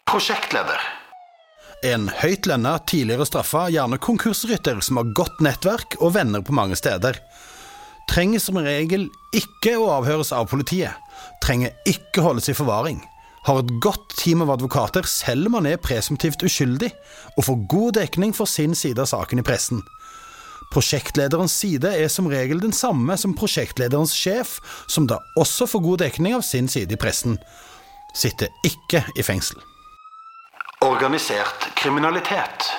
Prosjektleder. 0.10 0.82
En 1.88 2.10
høyt 2.20 2.48
lønna, 2.48 2.78
tidligere 2.88 3.28
straffa, 3.28 3.66
gjerne 3.72 4.00
konkursrytter 4.00 4.80
som 4.84 5.00
har 5.00 5.16
godt 5.16 5.40
nettverk 5.44 5.98
og 6.00 6.14
venner 6.16 6.44
på 6.44 6.56
mange 6.56 6.76
steder. 6.80 7.20
Trenger 8.12 8.44
som 8.44 8.60
regel 8.60 9.08
ikke 9.36 9.78
å 9.80 9.90
avhøres 9.98 10.32
av 10.36 10.50
politiet. 10.52 10.96
Trenger 11.44 11.76
ikke 11.88 12.24
holdes 12.24 12.52
i 12.52 12.56
forvaring. 12.56 13.00
Har 13.44 13.60
et 13.60 13.74
godt 13.84 14.14
team 14.16 14.44
av 14.46 14.54
advokater 14.56 15.08
selv 15.10 15.50
om 15.50 15.58
han 15.60 15.68
er 15.68 15.82
presumptivt 15.84 16.46
uskyldig, 16.48 16.94
og 17.36 17.48
får 17.50 17.66
god 17.72 17.98
dekning 18.00 18.32
for 18.36 18.48
sin 18.48 18.76
side 18.76 19.04
av 19.04 19.10
saken 19.12 19.42
i 19.42 19.46
pressen. 19.46 19.84
Prosjektlederens 20.74 21.54
side 21.54 21.92
er 21.92 22.08
som 22.10 22.30
regel 22.32 22.62
den 22.64 22.74
samme 22.74 23.18
som 23.20 23.36
prosjektlederens 23.38 24.16
sjef, 24.16 24.56
som 24.88 25.06
da 25.10 25.20
også 25.38 25.68
får 25.70 25.84
god 25.86 26.02
dekning 26.06 26.38
av 26.38 26.46
sin 26.48 26.72
side 26.72 26.96
i 26.96 27.00
pressen. 27.00 27.38
Sitter 28.16 28.50
ikke 28.66 29.04
i 29.18 29.26
fengsel. 29.26 29.60
Organisert 30.84 31.70
kriminalitet. 31.76 32.72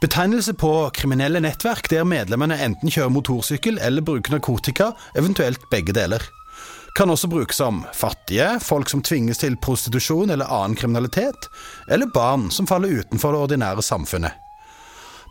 Betegnelse 0.00 0.52
på 0.58 0.70
kriminelle 0.96 1.40
nettverk 1.40 1.88
der 1.88 2.04
medlemmene 2.04 2.58
enten 2.60 2.92
kjører 2.92 3.12
motorsykkel 3.14 3.78
eller 3.80 4.04
bruker 4.04 4.36
narkotika, 4.36 4.90
eventuelt 5.16 5.62
begge 5.72 5.94
deler. 5.96 6.24
Kan 6.96 7.10
også 7.12 7.28
brukes 7.28 7.60
om 7.60 7.82
fattige, 7.92 8.46
folk 8.64 8.88
som 8.88 9.02
tvinges 9.04 9.42
til 9.42 9.58
prostitusjon 9.60 10.32
eller 10.32 10.48
annen 10.48 10.76
kriminalitet, 10.80 11.48
eller 11.92 12.08
barn 12.08 12.48
som 12.50 12.64
faller 12.66 13.02
utenfor 13.02 13.34
det 13.36 13.42
ordinære 13.44 13.84
samfunnet. 13.84 14.32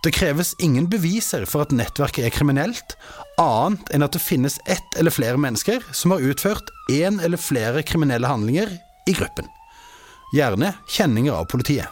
Det 0.06 0.14
kreves 0.14 0.54
ingen 0.62 0.86
beviser 0.86 1.48
for 1.50 1.66
at 1.66 1.74
nettverket 1.74 2.28
er 2.28 2.36
kriminelt, 2.36 2.94
annet 3.42 3.90
enn 3.90 4.06
at 4.06 4.14
det 4.14 4.22
finnes 4.22 4.60
ett 4.70 5.00
eller 5.00 5.10
flere 5.10 5.42
mennesker 5.42 5.82
som 5.90 6.14
har 6.14 6.22
utført 6.22 6.70
én 6.94 7.18
eller 7.18 7.42
flere 7.42 7.82
kriminelle 7.82 8.30
handlinger 8.30 8.70
i 9.10 9.18
gruppen. 9.18 9.50
Gjerne 10.38 10.76
kjenninger 10.86 11.34
av 11.34 11.50
politiet. 11.50 11.90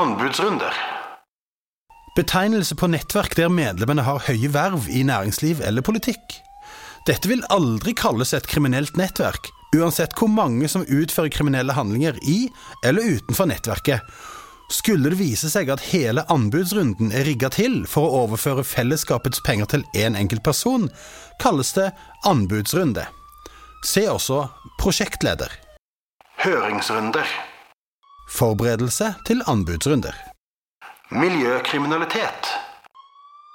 Anbudsrunder. 0.00 0.72
Betegnelse 2.16 2.72
på 2.78 2.88
nettverk 2.88 3.36
der 3.36 3.52
medlemmene 3.52 4.08
har 4.08 4.24
høye 4.30 4.48
verv 4.56 4.88
i 4.88 5.04
næringsliv 5.04 5.60
eller 5.60 5.84
politikk. 5.84 6.40
Dette 7.08 7.28
vil 7.30 7.40
aldri 7.48 7.94
kalles 7.96 8.34
et 8.36 8.46
kriminelt 8.50 8.98
nettverk, 9.00 9.48
uansett 9.72 10.12
hvor 10.18 10.28
mange 10.28 10.68
som 10.68 10.82
utfører 10.84 11.32
kriminelle 11.32 11.72
handlinger 11.72 12.18
i 12.20 12.50
eller 12.84 13.14
utenfor 13.16 13.48
nettverket. 13.48 14.04
Skulle 14.68 15.08
det 15.08 15.16
vise 15.16 15.48
seg 15.48 15.70
at 15.72 15.86
hele 15.88 16.26
anbudsrunden 16.28 17.08
er 17.16 17.24
rigga 17.24 17.48
til 17.54 17.80
for 17.88 18.04
å 18.04 18.26
overføre 18.26 18.66
fellesskapets 18.68 19.40
penger 19.46 19.70
til 19.72 19.86
én 19.96 20.18
enkelt 20.20 20.44
person, 20.44 20.90
kalles 21.40 21.72
det 21.78 21.88
anbudsrunde. 22.28 23.06
Se 23.88 24.04
også 24.10 24.44
prosjektleder. 24.76 25.48
Høringsrunder. 26.44 27.24
Forberedelse 28.28 29.14
til 29.24 29.40
anbudsrunder. 29.48 30.12
Miljøkriminalitet. 31.08 32.52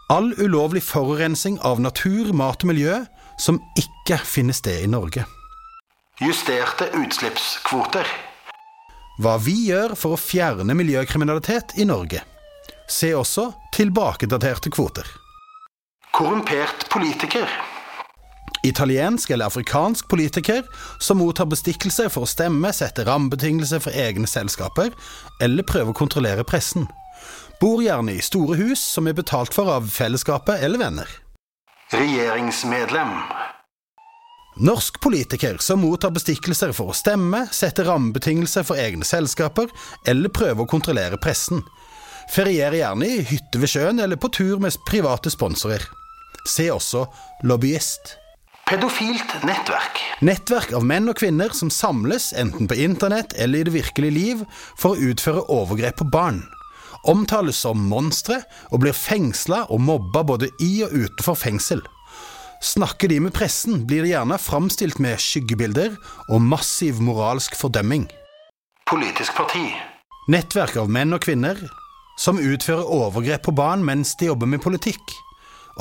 All 0.09 0.33
ulovlig 0.41 0.81
forurensning 0.81 1.61
av 1.61 1.77
natur, 1.85 2.33
mat 2.33 2.65
og 2.65 2.73
miljø 2.73 3.03
som 3.37 3.61
ikke 3.79 4.17
finner 4.19 4.55
sted 4.57 4.83
i 4.83 4.91
Norge. 4.91 5.25
Justerte 6.21 6.89
utslippskvoter. 6.93 8.07
Hva 9.21 9.37
vi 9.41 9.55
gjør 9.69 9.93
for 9.97 10.15
å 10.15 10.21
fjerne 10.21 10.75
miljøkriminalitet 10.77 11.75
i 11.81 11.85
Norge. 11.89 12.23
Se 12.89 13.13
også 13.15 13.51
tilbakedaterte 13.73 14.71
kvoter. 14.73 15.07
Korrumpert 16.13 16.89
politiker. 16.93 17.49
Italiensk 18.63 19.29
eller 19.33 19.49
afrikansk 19.49 20.07
politiker 20.07 20.61
som 21.01 21.19
mottar 21.19 21.49
bestikkelse 21.51 22.07
for 22.13 22.23
å 22.23 22.29
stemme, 22.29 22.71
sette 22.71 23.03
rammebetingelser 23.07 23.81
for 23.83 23.97
egne 23.97 24.29
selskaper 24.29 24.93
eller 25.43 25.67
prøve 25.67 25.91
å 25.91 25.97
kontrollere 25.97 26.45
pressen. 26.47 26.87
Bor 27.59 27.81
gjerne 27.83 28.15
i 28.15 28.23
store 28.23 28.57
hus 28.59 28.81
som 28.83 29.09
er 29.09 29.17
betalt 29.17 29.53
for 29.55 29.71
av 29.73 29.89
fellesskapet 29.91 30.63
eller 30.63 30.81
venner. 30.81 31.09
Regjeringsmedlem. 31.93 33.07
Norsk 34.55 35.01
politiker 35.01 35.57
som 35.59 35.79
mottar 35.79 36.09
bestikkelser 36.09 36.71
for 36.73 36.89
å 36.89 36.95
stemme, 36.97 37.43
sette 37.53 37.85
rammebetingelser 37.85 38.65
for 38.65 38.81
egne 38.81 39.05
selskaper 39.05 39.69
eller 40.09 40.33
prøve 40.33 40.65
å 40.65 40.69
kontrollere 40.71 41.19
pressen. 41.21 41.61
Ferierer 42.33 42.79
gjerne 42.79 43.11
i 43.11 43.19
hytte 43.29 43.61
ved 43.61 43.69
sjøen 43.75 44.01
eller 44.01 44.17
på 44.17 44.31
tur 44.33 44.57
med 44.63 44.79
private 44.89 45.29
sponsorer. 45.29 45.85
Se 46.49 46.65
også 46.73 47.05
lobbyist. 47.45 48.15
Pedofilt 48.65 49.37
nettverk. 49.45 50.01
Nettverk 50.25 50.73
av 50.73 50.89
menn 50.89 51.13
og 51.13 51.19
kvinner 51.21 51.53
som 51.53 51.69
samles 51.69 52.31
enten 52.33 52.65
på 52.71 52.79
internett 52.87 53.37
eller 53.37 53.61
i 53.61 53.69
det 53.69 53.77
virkelige 53.77 54.17
liv 54.17 54.43
for 54.73 54.95
å 54.95 55.11
utføre 55.13 55.45
overgrep 55.45 56.01
på 56.01 56.09
barn. 56.09 56.41
Omtales 57.09 57.59
som 57.65 57.81
monstre 57.91 58.39
og 58.71 58.83
blir 58.83 58.95
fengsla 58.95 59.65
og 59.73 59.81
mobba 59.83 60.23
både 60.23 60.49
i 60.63 60.71
og 60.85 60.93
utenfor 60.95 61.37
fengsel. 61.39 61.81
Snakker 62.63 63.11
de 63.11 63.19
med 63.25 63.33
pressen, 63.35 63.81
blir 63.87 64.05
de 64.05 64.13
gjerne 64.13 64.37
framstilt 64.39 65.01
med 65.03 65.19
skyggebilder 65.19 65.97
og 66.29 66.45
massiv 66.45 67.01
moralsk 67.03 67.57
fordømming. 67.59 68.05
Politisk 68.87 69.35
parti. 69.35 69.65
Nettverk 70.31 70.77
av 70.79 70.87
menn 70.91 71.11
og 71.15 71.25
kvinner, 71.25 71.59
som 72.19 72.39
utfører 72.39 72.87
overgrep 72.87 73.43
på 73.49 73.55
barn 73.57 73.83
mens 73.83 74.13
de 74.15 74.29
jobber 74.29 74.47
med 74.47 74.63
politikk, 74.63 75.03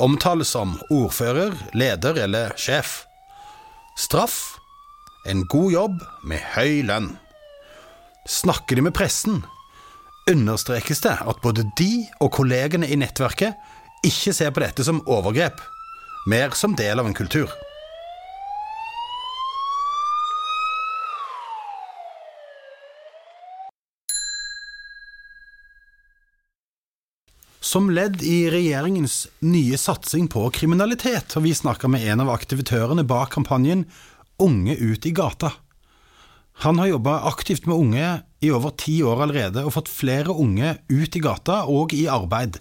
omtales 0.03 0.51
som 0.57 0.75
ordfører, 0.91 1.55
leder 1.77 2.19
eller 2.25 2.57
sjef. 2.59 3.03
Straff 3.95 4.57
en 5.25 5.45
god 5.47 5.71
jobb 5.71 5.99
med 6.27 6.41
høy 6.55 6.81
lønn. 6.83 7.13
Snakker 8.27 8.75
de 8.75 8.83
med 8.87 8.95
pressen, 8.95 9.43
understrekes 10.29 11.01
det 11.01 11.17
at 11.19 11.41
både 11.43 11.65
de 11.77 12.05
og 12.23 12.31
kollegene 12.37 12.87
i 12.87 12.97
nettverket 12.99 13.59
ikke 14.07 14.33
ser 14.35 14.51
på 14.55 14.63
dette 14.63 14.83
som 14.85 15.03
overgrep, 15.07 15.59
mer 16.27 16.55
som 16.55 16.75
del 16.79 16.99
av 16.99 17.07
en 17.07 17.17
kultur. 17.17 17.51
Som 27.63 27.87
ledd 27.89 28.21
i 28.21 28.51
regjeringens 28.53 29.23
nye 29.41 29.77
satsing 29.79 30.27
på 30.29 30.43
kriminalitet 30.53 31.33
har 31.33 31.41
vi 31.41 31.55
snakka 31.55 31.89
med 31.89 32.03
en 32.11 32.21
av 32.21 32.29
aktivitørene 32.35 33.07
bak 33.07 33.31
kampanjen 33.33 33.87
Unge 34.43 34.75
ut 34.75 35.05
i 35.05 35.11
gata. 35.15 35.51
Han 36.61 36.79
har 36.79 36.87
jobba 36.87 37.19
aktivt 37.27 37.65
med 37.65 37.75
unge 37.75 38.09
i 38.39 38.51
over 38.51 38.73
ti 38.77 38.99
år 39.03 39.23
allerede 39.25 39.63
og 39.65 39.73
fått 39.75 39.91
flere 39.91 40.35
unge 40.35 40.75
ut 40.91 41.15
i 41.15 41.21
gata 41.23 41.63
og 41.71 41.93
i 41.97 42.05
arbeid. 42.11 42.59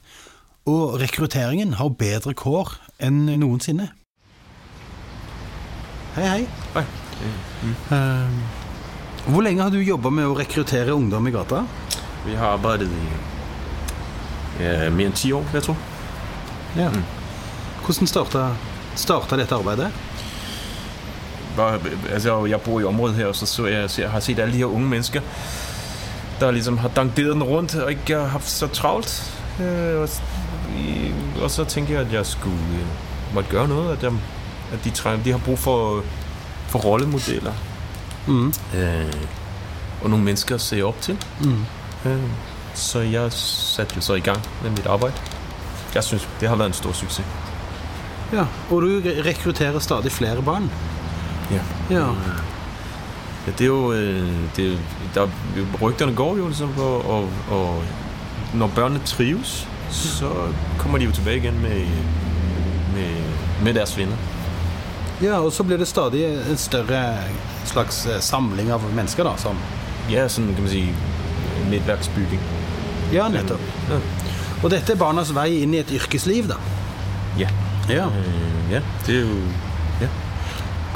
Og 0.66 0.96
rekrutteringen 1.02 1.76
har 1.78 1.92
bedre 1.98 2.34
kår 2.38 2.76
enn 3.02 3.26
noensinne. 3.42 3.90
Hei, 6.16 6.26
hei. 6.28 6.42
Hei. 6.74 6.84
Eh, 7.94 8.40
hvor 9.26 9.42
lenge 9.44 9.62
har 9.62 9.70
du 9.70 9.78
jobba 9.78 10.10
med 10.10 10.26
å 10.26 10.36
rekruttere 10.38 10.94
ungdom 10.94 11.28
i 11.28 11.34
gata? 11.34 11.62
Vi 12.26 12.34
har 12.38 12.56
arbeidet 12.56 12.90
i 12.90 13.04
ja, 14.62 14.90
mer 14.90 15.08
enn 15.08 15.16
ti 15.16 15.32
år, 15.34 15.46
jeg 15.54 15.66
tror. 15.68 15.78
Ja. 16.78 16.88
Hvordan 17.82 18.10
starta, 18.10 18.42
starta 18.98 19.38
dette 19.38 19.56
arbeidet? 19.56 19.90
Bare, 21.56 21.80
altså, 22.10 22.44
jeg 22.46 22.60
bor 22.60 22.80
i 22.80 22.84
området 22.84 23.16
her, 23.16 23.26
og 23.26 23.36
så, 23.36 23.46
så 23.46 23.66
jeg, 23.66 23.90
så 23.90 24.02
jeg 24.02 24.10
har 24.10 24.20
sett 24.20 24.38
alle 24.38 24.52
de 24.52 24.58
her 24.58 24.72
unge 24.72 24.88
mennesker 24.88 25.20
der 26.42 26.50
liksom 26.50 26.78
har 26.78 26.88
danderet 26.88 27.34
den 27.34 27.42
rundt 27.42 27.74
og 27.74 27.90
ikke 27.90 28.16
har 28.16 28.26
hatt 28.26 28.48
så 28.48 28.66
travlt. 28.66 29.32
Øh, 29.60 30.00
og, 30.00 30.08
og 31.42 31.50
så 31.50 31.64
tenker 31.64 31.94
jeg 31.94 32.06
at 32.06 32.12
jeg 32.12 32.26
skulle 32.26 32.56
øh, 32.56 33.34
måtte 33.34 33.50
gjøre 33.50 33.68
noe. 33.68 33.92
At, 33.92 34.02
jeg, 34.02 34.12
at 34.72 34.84
de, 34.84 34.90
treng, 34.90 35.24
de 35.24 35.30
har 35.30 35.38
brug 35.38 35.58
for, 35.58 36.02
for 36.68 36.78
rollemodeller. 36.78 37.52
Mm. 38.26 38.52
Øh, 38.76 39.12
og 40.02 40.10
noen 40.10 40.24
mennesker 40.24 40.58
å 40.58 40.62
se 40.62 40.80
opp 40.82 40.98
til. 41.00 41.18
Mm. 41.44 41.62
Øh, 42.06 42.26
så 42.74 43.04
jeg 43.06 43.32
satte 43.32 43.96
jo 43.96 44.02
så 44.02 44.14
i 44.18 44.24
gang 44.24 44.42
med 44.62 44.70
mitt 44.70 44.86
arbeid. 44.86 45.12
Jeg 45.94 46.04
syns 46.04 46.28
det 46.40 46.48
har 46.48 46.56
vært 46.56 46.72
en 46.72 46.80
stor 46.80 46.92
suksess. 46.92 47.28
Ja, 48.32 48.46
Og 48.70 48.82
du 48.82 49.02
rekrutterer 49.24 49.78
stadig 49.78 50.12
flere 50.12 50.42
barn? 50.42 50.70
Ja. 51.52 51.62
Ja. 51.90 52.06
Ja, 53.46 53.52
det 53.58 53.60
er 53.60 53.66
jo, 53.66 53.92
øh, 53.92 54.28
det, 54.56 54.72
er 54.72 54.76
der, 55.14 55.28
Rygterne 55.82 56.14
går 56.14 56.36
jo 56.36 56.48
liksom 56.48 56.72
på 56.76 56.82
og, 56.82 57.28
og 57.50 57.82
når 58.54 58.70
børnene 58.74 59.00
trives, 59.04 59.68
så 59.90 60.30
kommer 60.78 60.98
de 60.98 61.04
jo 61.04 61.12
tilbake 61.12 61.36
igjen 61.36 61.60
med, 61.62 61.86
med, 62.94 63.16
med 63.64 63.74
deres 63.74 63.98
venner. 63.98 64.16
ja, 65.22 65.38
og 65.38 65.52
så 65.52 65.62
blir 65.62 65.76
det 65.76 65.88
stadig 65.88 66.24
en 66.50 66.56
større 66.56 67.18
slags 67.64 68.06
eh, 68.06 68.20
samling 68.20 68.72
av 68.72 68.82
mennesker, 68.94 69.24
da. 69.24 69.36
Som 69.38 69.58
Ja, 70.10 70.24
sånn 70.28 70.48
kan 70.54 70.64
man 70.64 70.70
si 70.72 70.80
nettverksbygging. 71.70 72.40
Ja, 73.12 73.28
nettopp. 73.30 73.60
Ja. 73.90 74.00
Og 74.62 74.70
dette 74.72 74.92
er 74.92 74.98
barnas 74.98 75.30
vei 75.34 75.60
inn 75.62 75.74
i 75.74 75.78
et 75.78 75.92
yrkesliv, 75.94 76.48
da. 76.50 76.56
Ja. 77.38 77.48
Ja. 77.88 78.06
Øh, 78.06 78.72
ja, 78.72 78.80
det 79.06 79.20
er 79.20 79.28
jo. 79.28 79.36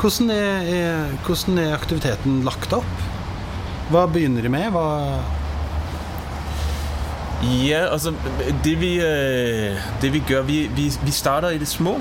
Hvordan 0.00 0.30
er, 0.30 0.68
er, 0.76 1.16
hvordan 1.24 1.58
er 1.58 1.74
aktiviteten 1.74 2.42
lagt 2.44 2.72
opp? 2.76 3.04
Hva 3.90 4.06
begynner 4.10 4.44
de 4.44 4.52
med? 4.52 4.70
Hva 4.74 4.86
Ja, 7.46 7.92
altså 7.92 8.14
det 8.64 8.80
vi, 8.80 8.94
øh, 9.00 9.76
det 10.02 10.12
vi 10.12 10.22
gjør 10.28 10.42
vi, 10.42 10.70
vi, 10.76 10.92
vi 11.04 11.10
starter 11.10 11.50
i 11.50 11.58
det 11.58 11.68
små. 11.68 12.00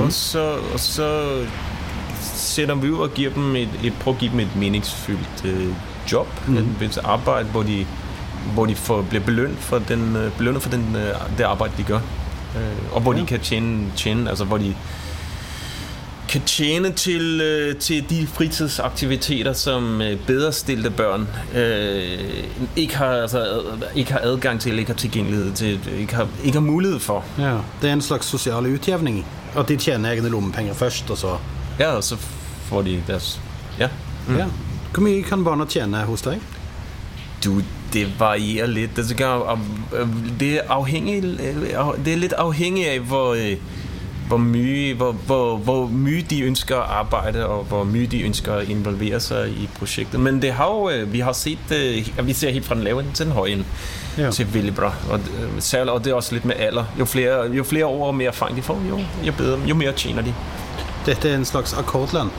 Og, 0.00 0.12
så, 0.12 0.58
og 0.72 0.80
så 0.80 1.08
sætter 2.20 2.74
vi 2.74 2.90
ut 2.90 3.00
og 3.00 3.14
gir 3.14 3.30
dem 3.34 3.56
et, 3.56 3.68
et, 3.84 3.94
prøver 4.00 4.16
å 4.16 4.20
gi 4.20 4.28
dem 4.32 4.40
et 4.44 4.56
meningsfylt 4.56 5.44
øh, 5.48 5.68
job, 6.12 6.28
mm. 6.48 6.76
et 6.84 6.98
arbeid 7.04 7.52
hvor 7.52 7.62
de, 7.62 7.82
hvor 8.54 8.66
de 8.66 8.74
får, 8.76 9.02
blir 9.10 9.24
belønnet 9.24 9.58
for, 9.64 9.84
den, 9.88 10.16
øh, 10.16 10.30
belønnet 10.38 10.62
for 10.62 10.70
den, 10.70 10.86
øh, 10.96 11.14
det 11.38 11.44
arbeidet 11.44 11.78
de 11.78 11.88
gjør. 11.92 12.00
Og 12.92 13.00
hvor 13.00 13.12
de 13.12 13.26
kan 13.26 13.40
tjene, 13.40 13.92
tjene, 13.96 14.28
altså 14.30 14.44
hvor 14.44 14.58
de 14.58 14.74
kan 16.28 16.40
tjene 16.40 16.92
til, 16.92 17.40
øh, 17.40 17.76
til 17.76 18.10
de 18.10 18.26
fritidsaktiviteter, 18.26 19.52
som 19.52 20.02
øh, 20.02 20.18
bedre 20.26 20.52
stilte 20.52 20.90
børn 20.90 21.28
øh, 21.54 22.18
ikke, 22.76 22.96
har, 22.96 23.06
altså, 23.06 23.62
ikke 23.94 24.12
har 24.12 24.20
adgang 24.20 24.60
til, 24.60 24.78
ikke 24.78 24.90
har 24.90 24.98
tilgjengelighet 24.98 25.54
til, 25.54 25.80
ikke 25.98 26.14
har, 26.14 26.28
ikke 26.44 26.58
har 26.58 26.66
mulighet 26.66 27.02
for. 27.02 27.24
ja, 27.38 27.56
Det 27.82 27.88
er 27.88 27.92
en 27.92 28.02
slags 28.02 28.26
sosial 28.26 28.66
utjevning. 28.74 29.26
At 29.56 29.68
de 29.68 29.76
tjener 29.76 30.10
egne 30.10 30.28
lommepenger 30.28 30.74
først, 30.74 31.10
og 31.10 31.18
så 31.18 31.36
Ja, 31.78 31.90
og 31.90 32.04
så 32.04 32.16
får 32.68 32.82
de 32.82 33.02
deres... 33.06 33.40
Ja. 33.78 33.88
ja. 34.38 34.46
Hvor 34.92 35.02
mye 35.02 35.22
kan 35.22 35.44
barna 35.44 35.64
tjene 35.64 35.96
hos 36.08 36.22
deg? 36.22 36.40
Du, 37.44 37.60
det 37.92 38.08
varierer 38.18 38.66
litt. 38.66 38.96
Det, 38.96 39.20
er 40.58 40.72
avhengig, 40.74 41.22
det 42.04 42.12
er 42.12 42.18
litt 42.18 42.34
avhengig 42.34 42.88
av 42.90 43.06
hvor, 43.06 43.36
øh, 43.38 43.54
hvor, 44.28 44.36
mye, 44.36 44.94
hvor, 44.94 45.12
hvor, 45.12 45.56
hvor 45.56 45.86
mye 45.92 46.22
de 46.30 46.42
ønsker 46.46 46.76
å 46.76 46.84
arbeide, 47.00 47.46
og 47.46 47.64
hvor 47.70 47.84
mye 47.88 48.06
de 48.10 48.22
ønsker 48.28 48.52
å 48.52 48.66
involvere 48.70 49.20
seg 49.20 49.54
i 49.56 49.68
prosjektet. 49.78 50.20
Men 50.20 50.42
det 50.42 50.52
har 50.58 50.72
jo, 50.74 50.90
øh, 50.90 51.12
vi 51.12 51.20
har 51.24 51.36
sett 51.36 51.72
øh, 51.74 52.10
vi 52.26 52.36
ser 52.36 52.52
helt 52.52 52.66
fra 52.66 52.76
den 52.78 52.84
lave 52.84 53.04
til 53.14 53.26
den 53.26 53.34
høye. 53.36 53.64
Ja. 54.18 54.30
til 54.30 54.54
veldig 54.54 54.74
bra. 54.74 54.92
Og, 55.10 55.20
øh, 55.20 55.92
og 55.92 56.04
det 56.04 56.10
er 56.10 56.14
også 56.14 56.34
litt 56.34 56.44
med 56.44 56.56
alder. 56.58 56.84
Jo 56.98 57.04
flere, 57.04 57.54
jo 57.54 57.64
flere 57.64 57.86
år 57.86 58.06
og 58.06 58.14
mer 58.14 58.28
erfaring 58.28 58.56
de 58.56 58.62
får, 58.62 58.78
jo, 58.88 58.98
jo, 59.26 59.32
bedre, 59.38 59.58
jo 59.66 59.74
mer 59.74 59.92
tjener 59.92 60.22
de. 60.22 60.34
Dette 61.06 61.30
er 61.30 61.36
en 61.36 61.44
slags 61.44 61.72
akkordlønn. 61.78 62.30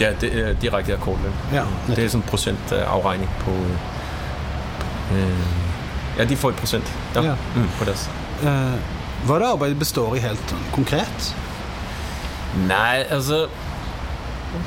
Ja, 0.00 0.10
det 0.20 0.30
er 0.40 0.52
direkte 0.60 0.92
akkordløn. 0.92 1.32
Ja, 1.52 1.64
Det 1.88 2.04
er 2.04 2.08
sånn 2.12 2.20
en 2.20 2.28
procent 2.28 2.72
øh, 2.72 3.24
på... 3.44 3.54
Øh, 5.16 5.64
ja, 6.18 6.24
de 6.24 6.36
får 6.36 6.50
et 6.50 6.56
prosent 6.56 6.92
ja. 7.14 7.34
Mm, 7.56 7.68
på 7.78 7.84
deres. 7.84 8.10
Eh, 8.42 8.78
hva 9.26 9.38
det 9.42 9.46
arbeidet 9.52 9.78
består 9.78 10.14
i 10.16 10.18
helt 10.24 10.54
konkret? 10.72 11.32
Nei, 12.68 13.02
altså... 13.10 13.46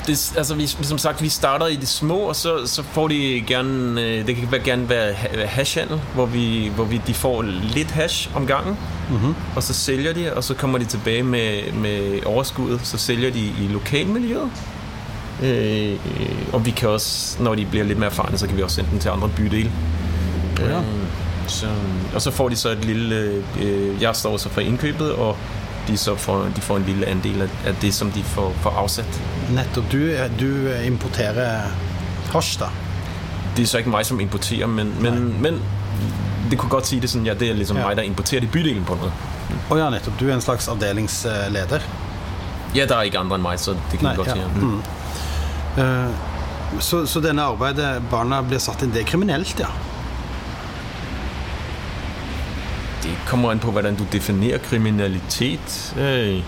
Det, 0.08 0.34
altså 0.38 0.56
vi, 0.56 0.68
som 0.68 0.98
sagt, 0.98 1.22
vi 1.22 1.30
starter 1.30 1.68
i 1.68 1.76
det 1.76 1.88
små, 1.88 2.18
og 2.18 2.36
så, 2.36 2.68
så 2.68 2.84
får 2.84 3.08
de 3.08 3.44
gerne... 3.48 4.02
Øh, 4.02 4.28
det 4.28 4.36
kan 4.36 4.48
gjerne 4.64 4.90
være 4.90 5.14
ha- 5.14 5.46
hashhandel, 5.46 6.02
hvor, 6.14 6.26
vi, 6.26 6.72
hvor 6.76 6.84
vi, 6.86 7.02
de 7.08 7.14
får 7.14 7.42
litt 7.74 7.92
hash 7.92 8.30
om 8.36 8.48
gangen, 8.48 8.78
Mhm. 9.10 9.36
og 9.56 9.64
så 9.64 9.74
sælger 9.74 10.14
de, 10.14 10.34
og 10.34 10.44
så 10.44 10.54
kommer 10.54 10.78
de 10.78 10.86
tilbage 10.86 11.24
med, 11.24 11.72
med 11.74 12.20
overskuddet, 12.26 12.80
så 12.84 12.98
sælger 12.98 13.32
de 13.32 13.40
i 13.40 13.68
lokalmiljøet. 13.70 14.50
Øh, 15.44 15.96
og 16.54 16.66
vi 16.66 16.72
kan 16.72 16.90
også, 16.90 17.44
når 17.44 17.56
de 17.56 17.66
blir 17.66 17.84
litt 17.84 18.00
mer 18.00 18.06
erfarne, 18.12 18.38
så 18.38 18.48
kan 18.48 18.58
vi 18.58 18.64
også 18.64 18.76
sende 18.76 18.90
dem 18.92 19.00
til 19.00 19.10
andre 19.10 19.30
bydeler. 19.30 19.72
Ja. 20.60 20.80
Øh, 21.50 21.56
så, 21.56 22.16
og 22.16 22.22
så 22.22 22.32
får 22.32 22.50
de 22.50 22.56
så 22.56 22.70
et 22.70 22.86
lille... 22.86 23.16
Øh, 23.62 24.02
jeg 24.02 24.16
står 24.16 24.38
så 24.38 24.50
for 24.50 24.62
innkjøpet, 24.62 25.12
og 25.12 25.36
de, 25.88 25.98
så 25.98 26.16
får, 26.16 26.48
de 26.56 26.62
får 26.62 26.78
en 26.78 26.84
lille 26.84 27.06
andel 27.06 27.42
af 27.66 27.76
det, 27.82 27.94
som 27.94 28.12
de 28.12 28.24
får, 28.24 28.54
får 28.62 28.70
avsatt. 28.70 29.22
Nettopp. 29.56 29.92
Du, 29.92 29.98
du 30.40 30.70
importerer 30.86 31.72
hasj, 32.34 32.60
da. 32.60 32.70
Det 33.58 33.64
er 33.64 33.68
så 33.68 33.78
ikke 33.82 33.90
meg 33.90 34.06
som 34.06 34.20
importerer, 34.20 34.68
men, 34.68 34.94
men, 35.02 35.42
men 35.42 35.62
det 36.52 36.58
kunne 36.60 36.70
godt 36.70 36.88
si 36.88 37.00
det 37.02 37.10
sånn, 37.12 37.26
ja, 37.28 37.34
det 37.34 37.50
er 37.50 37.58
liksom 37.58 37.78
Ja. 37.78 37.88
meg 37.88 37.98
der 37.98 38.04
importerer 38.08 38.46
det 38.46 38.50
i 38.50 38.54
bydelen 38.54 38.86
på 38.86 38.96
noget. 38.96 39.12
Å 39.70 39.78
ja, 39.78 39.90
nettopp. 39.90 40.20
Du 40.20 40.28
er 40.30 40.34
en 40.34 40.42
slags 40.42 40.68
avdelingsleder. 40.70 41.84
Ja, 42.76 42.86
det 42.86 42.94
er 42.96 43.10
ikke 43.10 43.20
andre 43.20 43.40
enn 43.40 43.44
meg, 43.44 43.60
så 43.60 43.74
det 43.92 44.00
kan 44.00 44.12
Nei, 44.12 44.16
godt 44.16 44.28
ja. 44.28 44.34
sige. 44.34 44.46
Mm. 44.56 44.82
Uh, 45.78 46.82
så, 46.86 47.06
så 47.10 47.22
denne 47.22 47.42
arbeidet 47.42 48.04
barna 48.12 48.42
blir 48.46 48.62
satt 48.62 48.84
inn, 48.86 48.94
det 48.94 49.02
er 49.04 49.10
kriminelt, 49.10 49.60
ja? 49.60 49.70
Det 53.04 53.16
kommer 53.30 53.54
an 53.54 53.62
på, 53.62 53.72
hvordan 53.72 53.96
du 53.96 54.04
definerer 54.12 54.58
kriminalitet. 54.66 55.76
Øh, 55.98 56.42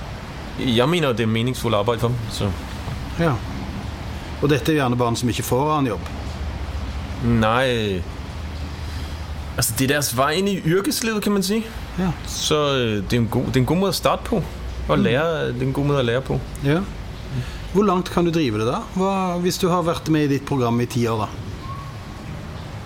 jeg 0.78 0.90
mener, 0.90 1.14
det 1.14 1.24
er 1.24 1.32
meningsfullt 1.32 1.76
arbeid 1.76 2.00
for 2.00 2.08
dem, 2.08 2.18
så 2.30 2.52
ja. 3.20 3.34
Og 4.42 4.50
dette 4.50 4.72
er 4.74 4.82
gjerne 4.82 4.98
barn 4.98 5.16
som 5.16 5.30
ikke 5.30 5.46
får 5.46 5.70
annen 5.76 5.92
jobb. 5.94 6.10
Nei 7.24 8.02
Altså, 9.58 9.74
det 9.78 9.86
er 9.86 9.92
deres 9.98 10.10
vei 10.18 10.38
inn 10.40 10.48
i 10.48 10.56
yrkeslivet, 10.64 11.22
kan 11.22 11.36
man 11.36 11.44
si. 11.44 11.60
Ja. 12.00 12.08
Så 12.26 12.58
øh, 12.78 13.04
det, 13.04 13.14
er 13.14 13.20
en 13.20 13.28
god, 13.28 13.52
det 13.52 13.60
er 13.60 13.66
en 13.66 13.68
god 13.70 13.82
måte 13.82 13.94
å 13.94 14.00
starte 14.00 14.30
på. 14.30 14.40
Og 14.88 14.98
lære, 14.98 15.52
det 15.52 15.62
er 15.62 15.68
en 15.68 15.76
god 15.76 15.90
måte 15.90 16.02
å 16.02 16.08
lære 16.08 16.26
på. 16.32 16.40
ja. 16.66 16.82
Hvor 17.72 17.86
langt 17.88 18.10
kan 18.12 18.26
du 18.28 18.34
drive 18.36 18.60
det, 18.60 18.66
da? 18.68 18.82
Hva, 19.00 19.12
hvis 19.40 19.56
du 19.62 19.70
har 19.72 19.86
vært 19.88 20.10
med 20.12 20.26
i 20.26 20.32
ditt 20.34 20.44
program 20.48 20.82
i 20.84 20.88
ti 20.92 21.06
år, 21.08 21.22
da? 21.24 21.51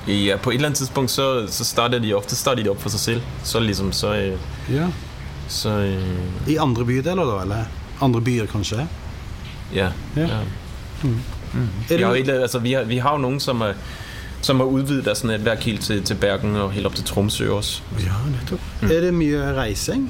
Ja, 0.07 0.37
på 0.37 0.49
et 0.51 0.55
eller 0.55 0.67
annet 0.67 0.77
tidspunkt, 0.77 1.11
så, 1.11 1.47
så 1.47 1.63
starter 1.65 1.99
de 1.99 2.13
ofte 2.13 2.35
starter 2.35 2.63
de 2.63 2.69
opp 2.69 2.81
for 2.81 2.89
seg 2.93 2.99
selv. 2.99 3.21
Så 3.43 3.59
liksom, 3.59 3.91
så, 3.91 4.13
øh, 4.13 4.39
Ja. 4.75 4.87
så 5.47 5.69
øh, 5.69 6.47
I 6.47 6.55
andre 6.61 6.85
bydeler, 6.85 7.25
da? 7.25 7.41
Eller 7.41 7.65
andre 8.01 8.21
byer, 8.21 8.45
kanskje? 8.45 8.87
ja. 9.73 9.89
Ja. 10.15 10.21
ja. 10.21 10.39
Mm. 11.03 11.19
Mm. 11.53 11.67
det, 11.89 11.99
et, 12.01 12.17
eller- 12.29 12.41
altså, 12.41 12.59
vi 12.59 12.73
har, 12.73 12.83
vi 12.83 12.97
har 12.97 13.17
noen 13.17 13.39
som 13.39 13.61
har, 13.61 13.73
som 14.41 14.59
har 14.59 14.65
udvidet 14.67 15.05
deres 15.05 15.23
nettverk 15.23 15.63
helt 15.63 15.81
til, 15.81 16.03
til 16.03 16.15
Bergen 16.15 16.55
og 16.55 16.71
helt 16.71 16.85
opp 16.85 16.95
til 16.95 17.03
Tromsø 17.05 17.49
også. 17.49 17.81
ja, 17.99 18.13
nettopp. 18.31 18.61
Er 18.83 19.01
det 19.01 19.13
mye 19.13 19.41
reising? 19.57 20.09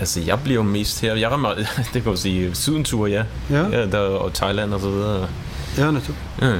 Altså, 0.00 0.20
jeg 0.20 0.38
blir 0.44 0.54
jo 0.54 0.62
mest 0.62 1.00
her. 1.00 1.14
Jeg 1.16 1.30
rammer, 1.30 1.54
det 1.92 2.02
kan 2.02 2.06
man 2.12 2.16
si, 2.16 2.50
sydentur, 2.54 3.06
ja. 3.06 3.24
Ja. 3.50 3.64
ja 3.72 3.86
der, 3.86 3.98
og 4.18 4.32
Thailand 4.34 4.74
og 4.74 4.80
så 4.80 4.90
videre. 4.90 5.28
Ja, 5.78 5.90
nettopp. 5.90 6.16
Ja. 6.42 6.52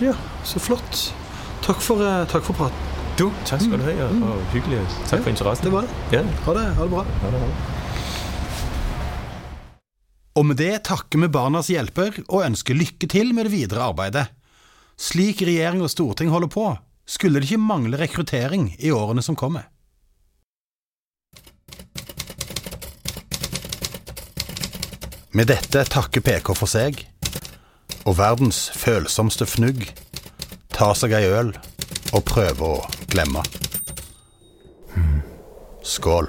Ja, 0.00 0.14
så 0.44 0.58
flott. 0.58 1.14
Takk 1.60 1.82
for, 1.84 2.00
eh, 2.00 2.24
takk 2.28 2.44
for 2.44 2.56
praten. 2.56 2.76
Du, 3.18 3.26
takk 3.44 3.60
skal 3.60 3.76
du 3.76 3.84
ha, 3.84 3.92
og, 4.06 4.22
og 4.32 4.54
hyggelig. 4.54 4.80
Takk 5.10 5.20
for 5.20 5.28
interessen. 5.28 5.66
Det 5.66 5.72
var 5.74 5.84
det. 5.84 6.16
Ja. 6.16 6.22
Ha 6.46 6.54
det. 6.56 6.62
Ha 6.78 6.86
det 6.86 6.92
bra. 6.94 7.02
Ha 7.04 7.32
det, 7.34 7.40
ha 7.42 7.48
det. 7.50 7.80
Og 10.40 10.46
med 10.46 10.56
det 10.56 10.84
takker 10.88 11.20
vi 11.20 11.28
Barnas 11.28 11.68
hjelper 11.68 12.16
og 12.30 12.46
ønsker 12.46 12.78
lykke 12.78 13.10
til 13.12 13.34
med 13.36 13.50
det 13.50 13.52
videre 13.52 13.90
arbeidet. 13.90 14.24
Slik 14.96 15.42
regjering 15.44 15.84
og 15.84 15.92
storting 15.92 16.32
holder 16.32 16.48
på, 16.48 16.64
skulle 17.04 17.42
det 17.42 17.50
ikke 17.50 17.60
mangle 17.60 18.00
rekruttering 18.00 18.70
i 18.78 18.92
årene 18.94 19.20
som 19.26 19.36
kommer. 19.36 19.68
Med 25.36 25.46
dette 25.52 25.84
takker 25.92 26.24
PK 26.24 26.54
for 26.56 26.70
seg, 26.70 27.04
og 28.04 28.18
verdens 28.18 28.68
følsomste 28.76 29.46
fnugg 29.48 29.86
tar 30.74 30.94
seg 30.98 31.14
ei 31.16 31.26
øl 31.28 31.52
og 32.16 32.24
prøver 32.26 32.78
å 32.80 33.06
glemme. 33.10 33.42
Skål. 35.86 36.28